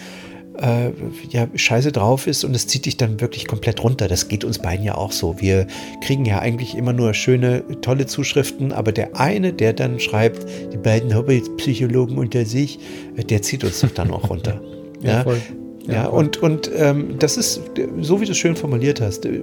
[0.60, 0.92] äh,
[1.30, 4.08] ja, scheiße drauf ist und es zieht dich dann wirklich komplett runter.
[4.08, 5.42] Das geht uns beiden ja auch so.
[5.42, 5.68] Wir
[6.02, 10.78] kriegen ja eigentlich immer nur schöne, tolle Zuschriften, aber der eine, der dann schreibt, die
[10.78, 12.80] beiden Hobbypsychologen unter sich,
[13.18, 14.62] äh, der zieht uns doch dann auch runter.
[15.02, 15.42] ja, ja, voll.
[15.84, 17.62] Ja, ja und, und ähm, das ist,
[18.02, 19.42] so wie du es schön formuliert hast, äh,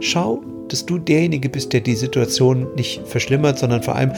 [0.00, 4.12] schau, dass du derjenige bist, der die Situation nicht verschlimmert, sondern vor allem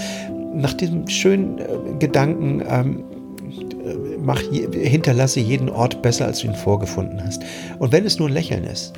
[0.54, 1.64] nach diesem schönen äh,
[1.98, 3.04] Gedanken, ähm,
[3.84, 7.42] äh, mach, hinterlasse jeden Ort besser, als du ihn vorgefunden hast.
[7.78, 8.94] Und wenn es nur ein Lächeln ist.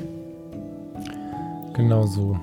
[1.75, 2.37] Genau so.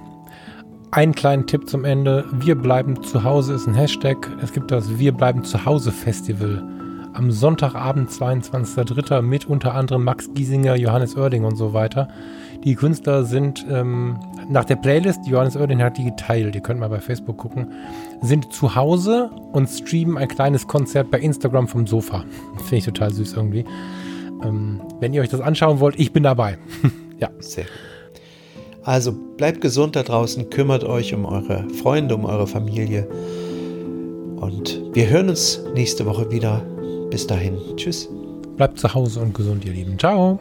[0.91, 2.25] Einen kleinen Tipp zum Ende.
[2.34, 4.30] Wir bleiben zu Hause ist ein Hashtag.
[4.41, 6.63] Es gibt das Wir bleiben zu Hause Festival
[7.18, 9.24] am Sonntagabend, 22.03.
[9.24, 12.07] mit unter anderem Max Giesinger, Johannes Oerding und so weiter.
[12.63, 16.89] Die Künstler sind ähm, nach der Playlist, Johannes Oerding hat die geteilt, ihr könnt mal
[16.89, 17.72] bei Facebook gucken,
[18.22, 22.24] sind zu Hause und streamen ein kleines Konzert bei Instagram vom Sofa.
[22.57, 23.65] Finde ich total süß irgendwie.
[24.43, 26.59] Ähm, wenn ihr euch das anschauen wollt, ich bin dabei.
[27.20, 27.30] ja.
[27.39, 27.65] Sehr.
[28.84, 33.07] Also bleibt gesund da draußen, kümmert euch um eure Freunde, um eure Familie.
[34.36, 36.63] Und wir hören uns nächste Woche wieder.
[37.10, 37.58] Bis dahin.
[37.76, 38.10] Tschüss.
[38.58, 39.97] Bleibt zu Hause und gesund, ihr Lieben.
[39.99, 40.39] Ciao.